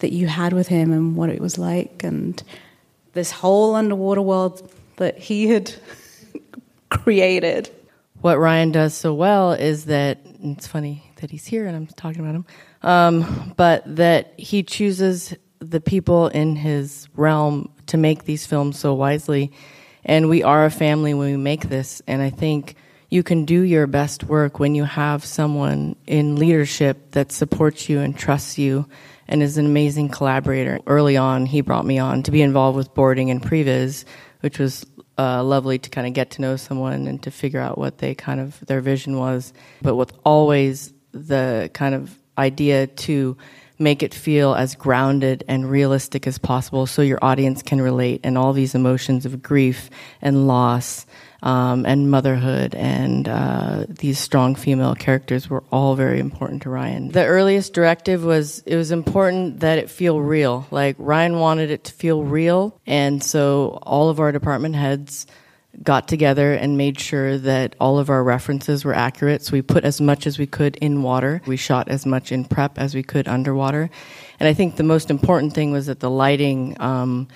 [0.00, 2.42] that you had with him and what it was like, and
[3.14, 5.72] this whole underwater world that he had
[6.90, 7.70] created.
[8.20, 12.20] What Ryan does so well is that it's funny that he's here and I'm talking
[12.20, 12.46] about him,
[12.82, 18.94] um, but that he chooses the people in his realm to make these films so
[18.94, 19.52] wisely.
[20.04, 22.02] And we are a family when we make this.
[22.06, 22.76] And I think
[23.12, 28.00] you can do your best work when you have someone in leadership that supports you
[28.00, 28.88] and trusts you
[29.28, 30.80] and is an amazing collaborator.
[30.86, 34.06] Early on, he brought me on to be involved with boarding and previs,
[34.40, 34.86] which was
[35.18, 38.14] uh, lovely to kind of get to know someone and to figure out what they
[38.14, 39.52] kind of their vision was,
[39.82, 43.36] but with always the kind of idea to
[43.78, 48.38] make it feel as grounded and realistic as possible so your audience can relate and
[48.38, 49.90] all these emotions of grief
[50.22, 51.04] and loss
[51.42, 57.08] um, and motherhood and uh, these strong female characters were all very important to Ryan.
[57.08, 60.66] The earliest directive was it was important that it feel real.
[60.70, 65.26] Like Ryan wanted it to feel real, and so all of our department heads
[65.82, 69.42] got together and made sure that all of our references were accurate.
[69.42, 71.40] So we put as much as we could in water.
[71.46, 73.88] We shot as much in prep as we could underwater.
[74.38, 77.28] And I think the most important thing was that the lighting um,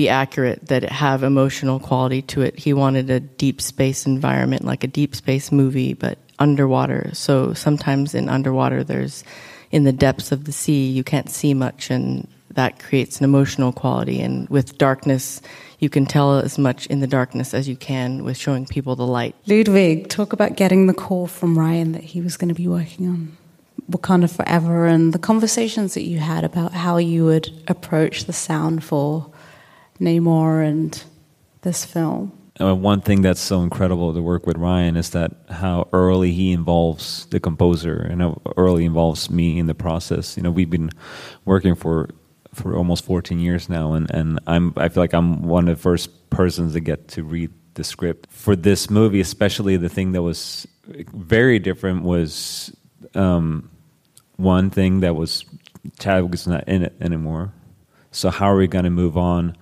[0.00, 2.58] be accurate, that it have emotional quality to it.
[2.58, 7.10] He wanted a deep space environment, like a deep space movie, but underwater.
[7.12, 9.24] So sometimes in underwater, there's
[9.70, 13.72] in the depths of the sea, you can't see much, and that creates an emotional
[13.72, 14.22] quality.
[14.22, 15.42] And with darkness,
[15.80, 19.06] you can tell as much in the darkness as you can with showing people the
[19.06, 19.34] light.
[19.46, 23.06] Ludwig, talk about getting the call from Ryan that he was going to be working
[23.06, 23.36] on
[23.90, 28.82] Wakanda Forever and the conversations that you had about how you would approach the sound
[28.82, 29.30] for
[30.00, 31.02] Namor and
[31.62, 32.32] this film.
[32.60, 36.52] Uh, one thing that's so incredible to work with Ryan is that how early he
[36.52, 40.36] involves the composer and how early involves me in the process.
[40.36, 40.90] You know, we've been
[41.44, 42.10] working for
[42.52, 45.82] for almost 14 years now, and, and I'm I feel like I'm one of the
[45.82, 49.20] first persons to get to read the script for this movie.
[49.20, 50.66] Especially the thing that was
[51.14, 52.76] very different was
[53.14, 53.70] um,
[54.36, 55.44] one thing that was
[55.98, 57.52] Chadwick is not in it anymore.
[58.10, 59.56] So how are we going to move on?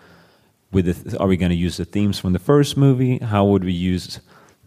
[0.70, 3.18] With the, are we going to use the themes from the first movie?
[3.18, 4.20] How would we use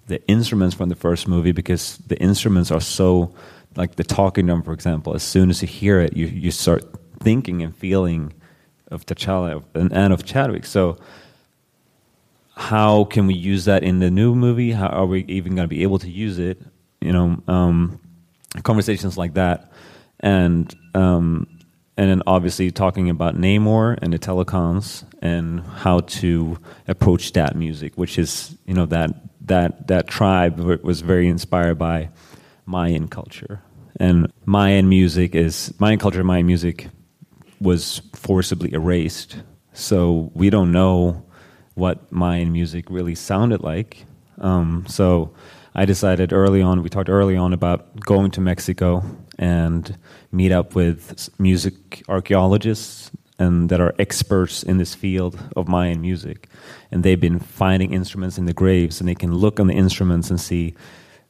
[0.08, 1.52] the instruments from the first movie?
[1.52, 3.34] Because the instruments are so,
[3.76, 5.14] like the talking drum, for example.
[5.14, 6.84] As soon as you hear it, you you start
[7.20, 8.34] thinking and feeling
[8.90, 10.66] of T'Challa and, and of Chadwick.
[10.66, 10.98] So,
[12.56, 14.72] how can we use that in the new movie?
[14.72, 16.62] How are we even going to be able to use it?
[17.00, 18.00] You know, um,
[18.64, 19.72] conversations like that,
[20.20, 21.48] and um,
[22.02, 27.96] and then obviously talking about Namor and the telecoms and how to approach that music,
[27.96, 32.10] which is you know that that that tribe was very inspired by
[32.66, 33.62] Mayan culture,
[34.00, 36.24] and Mayan music is Mayan culture.
[36.24, 36.88] Mayan music
[37.60, 39.38] was forcibly erased,
[39.74, 41.24] so we don't know
[41.76, 44.06] what Mayan music really sounded like.
[44.40, 45.36] Um, so
[45.76, 46.82] I decided early on.
[46.82, 49.04] We talked early on about going to Mexico
[49.42, 49.98] and
[50.32, 56.48] meet up with music archaeologists and that are experts in this field of Mayan music.
[56.92, 60.30] And they've been finding instruments in the graves, and they can look on the instruments
[60.30, 60.76] and see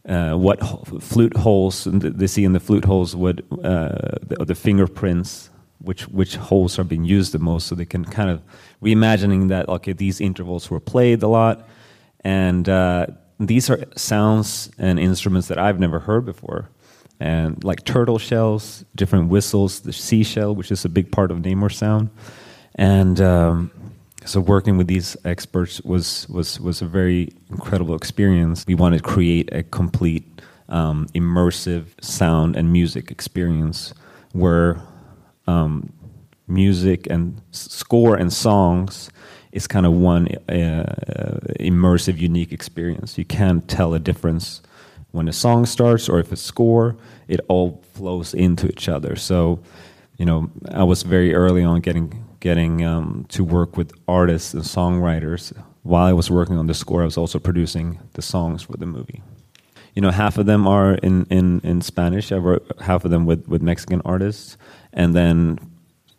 [0.07, 0.59] uh, what
[1.01, 5.49] flute holes they see in the flute holes, what uh, the, the, fingerprints,
[5.79, 8.41] which which holes are being used the most, so they can kind of
[8.81, 11.69] reimagining that okay, these intervals were played a lot,
[12.21, 13.05] and uh,
[13.39, 16.67] these are sounds and instruments that I've never heard before
[17.21, 21.71] and like turtle shells, different whistles, the seashell, which is a big part of Namor
[21.71, 22.09] sound,
[22.75, 23.71] and um,
[24.25, 28.65] so working with these experts was was was a very incredible experience.
[28.65, 33.93] We wanted to create a complete um, immersive sound and music experience
[34.31, 34.81] where
[35.45, 35.93] um,
[36.47, 39.11] music and score and songs
[39.51, 43.17] is kind of one uh, immersive, unique experience.
[43.17, 44.61] You can't tell a difference
[45.11, 46.95] when a song starts or if it's score,
[47.27, 49.15] it all flows into each other.
[49.15, 49.59] So,
[50.17, 54.63] you know, I was very early on getting getting um, to work with artists and
[54.63, 55.53] songwriters.
[55.83, 58.85] While I was working on the score, I was also producing the songs for the
[58.85, 59.21] movie.
[59.93, 62.31] You know, half of them are in, in, in Spanish.
[62.31, 64.57] I wrote half of them with, with Mexican artists,
[64.93, 65.59] and then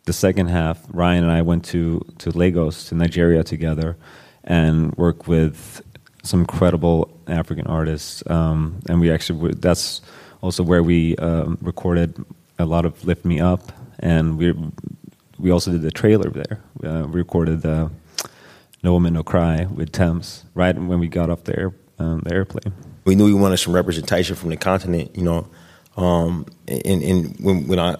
[0.05, 3.97] the second half, Ryan and I went to to Lagos to Nigeria together,
[4.43, 5.81] and worked with
[6.23, 10.01] some incredible African artists, um, and we actually that's
[10.41, 12.23] also where we um, recorded
[12.57, 14.53] a lot of "Lift Me Up," and we
[15.37, 16.61] we also did the trailer there.
[16.83, 17.91] Uh, we recorded the
[18.83, 22.33] "No Woman No Cry" with Tems right when we got off the, air, um, the
[22.33, 22.73] airplane.
[23.05, 25.47] We knew we wanted some representation from the continent, you know,
[25.97, 27.97] um, and, and when when I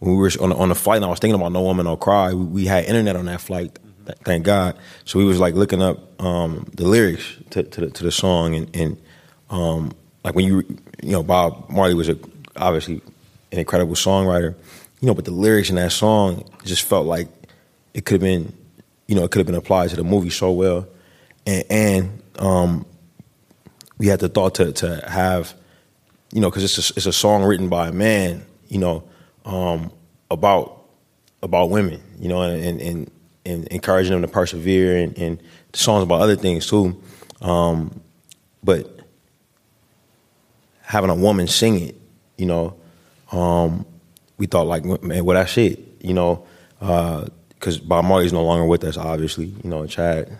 [0.00, 1.96] when we were on, on the flight and I was thinking about No Woman No
[1.96, 3.78] Cry, we, we had internet on that flight.
[4.06, 4.76] Th- Thank God.
[5.04, 8.54] So we was like looking up um, the lyrics to, to, the, to the song
[8.54, 8.96] and, and
[9.50, 9.92] um,
[10.24, 10.62] like when you
[11.02, 12.18] you know Bob Marley was a,
[12.56, 13.02] obviously
[13.50, 14.54] an incredible songwriter,
[15.00, 17.28] you know, but the lyrics in that song just felt like
[17.92, 18.52] it could have been,
[19.06, 20.86] you know, it could have been applied to the movie so well,
[21.46, 22.86] and, and um,
[23.98, 25.54] we had the thought to to have,
[26.32, 29.04] you know, because it's a, it's a song written by a man, you know,
[29.44, 29.92] um,
[30.30, 30.84] about
[31.42, 33.10] about women, you know, and and,
[33.44, 37.00] and encouraging them to persevere, and, and the songs about other things too,
[37.40, 38.00] um,
[38.62, 39.00] but
[40.82, 41.96] having a woman sing it,
[42.36, 42.76] you know,
[43.32, 43.86] um,
[44.38, 46.46] we thought like, man, well that's it, you know,
[46.78, 50.38] because Bob Marley's no longer with us, obviously, you know, Chad,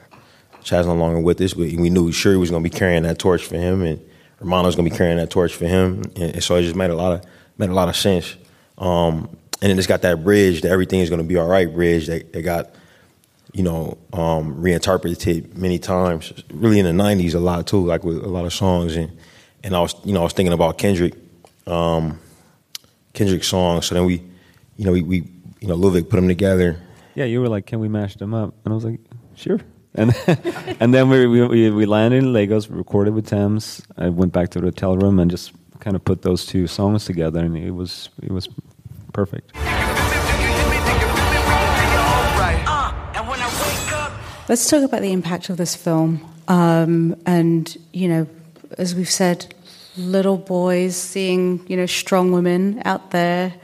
[0.62, 3.44] Chad's no longer with us, but we knew he was to be carrying that torch
[3.44, 4.00] for him, and
[4.40, 6.96] Romano's to be carrying that torch for him, and, and so it just made a
[6.96, 7.24] lot of
[7.58, 8.36] made a lot of sense.
[8.78, 12.08] Um, and then it's got that bridge that everything is to be all right bridge
[12.08, 12.74] that, that got
[13.52, 16.32] you know um, reinterpreted many times.
[16.52, 19.16] Really in the '90s, a lot too, like with a lot of songs, and
[19.62, 21.14] and I was you know I was thinking about Kendrick,
[21.66, 22.18] um,
[23.12, 23.86] Kendrick's songs.
[23.86, 24.22] So then we,
[24.76, 25.16] you know, we, we
[25.60, 26.80] you know Ludwig put them together.
[27.14, 29.00] Yeah, you were like, "Can we mash them up?" And I was like,
[29.34, 29.60] "Sure."
[29.94, 30.14] And
[30.80, 33.82] and then we, we we landed in Lagos, recorded with Tems.
[33.98, 37.04] I went back to the hotel room and just kind of put those two songs
[37.04, 38.48] together, and it was it was
[39.12, 39.52] perfect.
[44.52, 46.20] Let's talk about the impact of this film.
[46.46, 48.26] Um, and, you know,
[48.76, 49.54] as we've said,
[49.96, 53.54] little boys seeing, you know, strong women out there,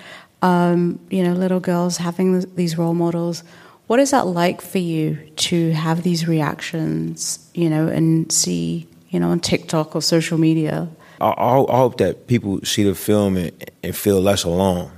[0.41, 3.45] um, you know, little girls having these role models.
[3.87, 9.21] What is that like for you to have these reactions, you know, and see, you
[9.21, 10.89] know, on TikTok or social media?
[11.21, 14.91] I, I, hope that people see the film and, and feel less alone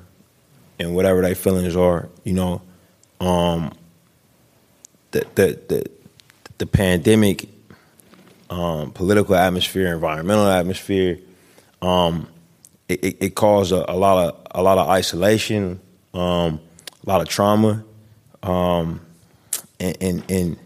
[0.79, 2.09] and whatever their feelings are.
[2.23, 2.63] You know,
[3.21, 3.73] um,
[5.11, 5.91] the the the,
[6.59, 7.49] the pandemic,
[8.49, 11.19] um, political atmosphere, environmental atmosphere,
[11.83, 12.29] um,
[12.89, 15.81] it, it, caused a, a lot of a lot of isolation,
[16.15, 16.61] um,
[17.07, 17.85] a lot of trauma,
[18.43, 19.01] um,
[19.79, 20.59] and, and and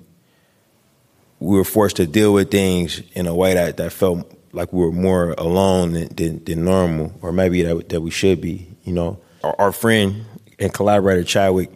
[1.40, 4.80] we were forced to deal with things in a way that, that felt like we
[4.80, 8.66] were more alone than, than, than normal, or maybe that, that we should be.
[8.84, 10.24] You know, our, our friend
[10.58, 11.70] and collaborator Chadwick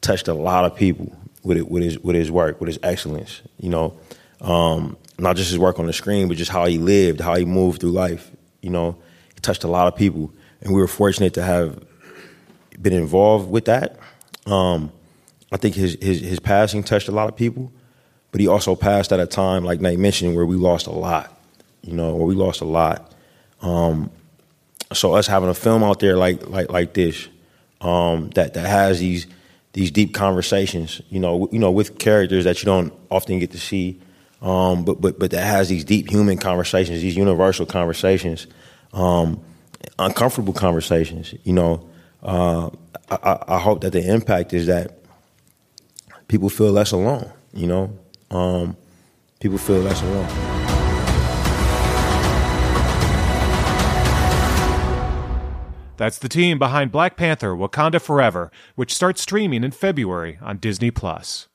[0.00, 3.42] touched a lot of people with it, with his with his work, with his excellence.
[3.60, 3.98] You know,
[4.40, 7.44] um, not just his work on the screen, but just how he lived, how he
[7.44, 8.30] moved through life.
[8.62, 8.96] You know,
[9.34, 11.84] he touched a lot of people, and we were fortunate to have
[12.80, 13.98] been involved with that.
[14.46, 14.92] Um,
[15.52, 17.70] I think his, his his passing touched a lot of people,
[18.32, 21.30] but he also passed at a time, like Nate mentioned, where we lost a lot.
[21.82, 23.12] You know, where we lost a lot.
[23.60, 24.10] Um,
[24.92, 27.28] so us having a film out there like like like this,
[27.80, 29.26] um, that that has these
[29.74, 33.58] these deep conversations, you know, you know, with characters that you don't often get to
[33.60, 34.00] see,
[34.40, 38.46] um, but but but that has these deep human conversations, these universal conversations,
[38.92, 39.40] um,
[39.98, 41.34] uncomfortable conversations.
[41.44, 41.90] You know,
[42.22, 42.70] uh,
[43.10, 44.98] I, I- hope that the impact is that
[46.28, 47.30] people feel less alone.
[47.52, 47.98] You know,
[48.30, 48.76] um,
[49.40, 50.63] people feel less alone.
[55.96, 60.90] That's the team behind Black Panther Wakanda Forever, which starts streaming in February on Disney
[60.90, 61.48] Plus.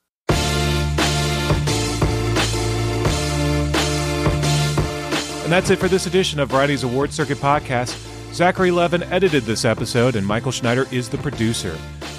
[5.50, 7.96] And that's it for this edition of Variety's Award Circuit podcast.
[8.32, 11.76] Zachary Levin edited this episode, and Michael Schneider is the producer.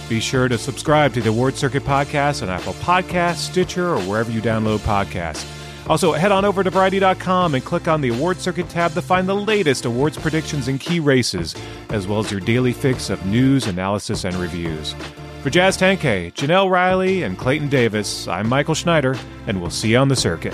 [0.09, 4.29] Be sure to subscribe to the Award Circuit podcast on Apple Podcasts, Stitcher, or wherever
[4.29, 5.60] you download podcasts.
[5.91, 9.27] Also, head on over to Variety.com and click on the Award Circuit tab to find
[9.27, 11.53] the latest awards predictions and key races,
[11.89, 14.95] as well as your daily fix of news, analysis, and reviews.
[15.43, 19.17] For Jazz Tangcay, Janelle Riley, and Clayton Davis, I'm Michael Schneider,
[19.47, 20.53] and we'll see you on the circuit.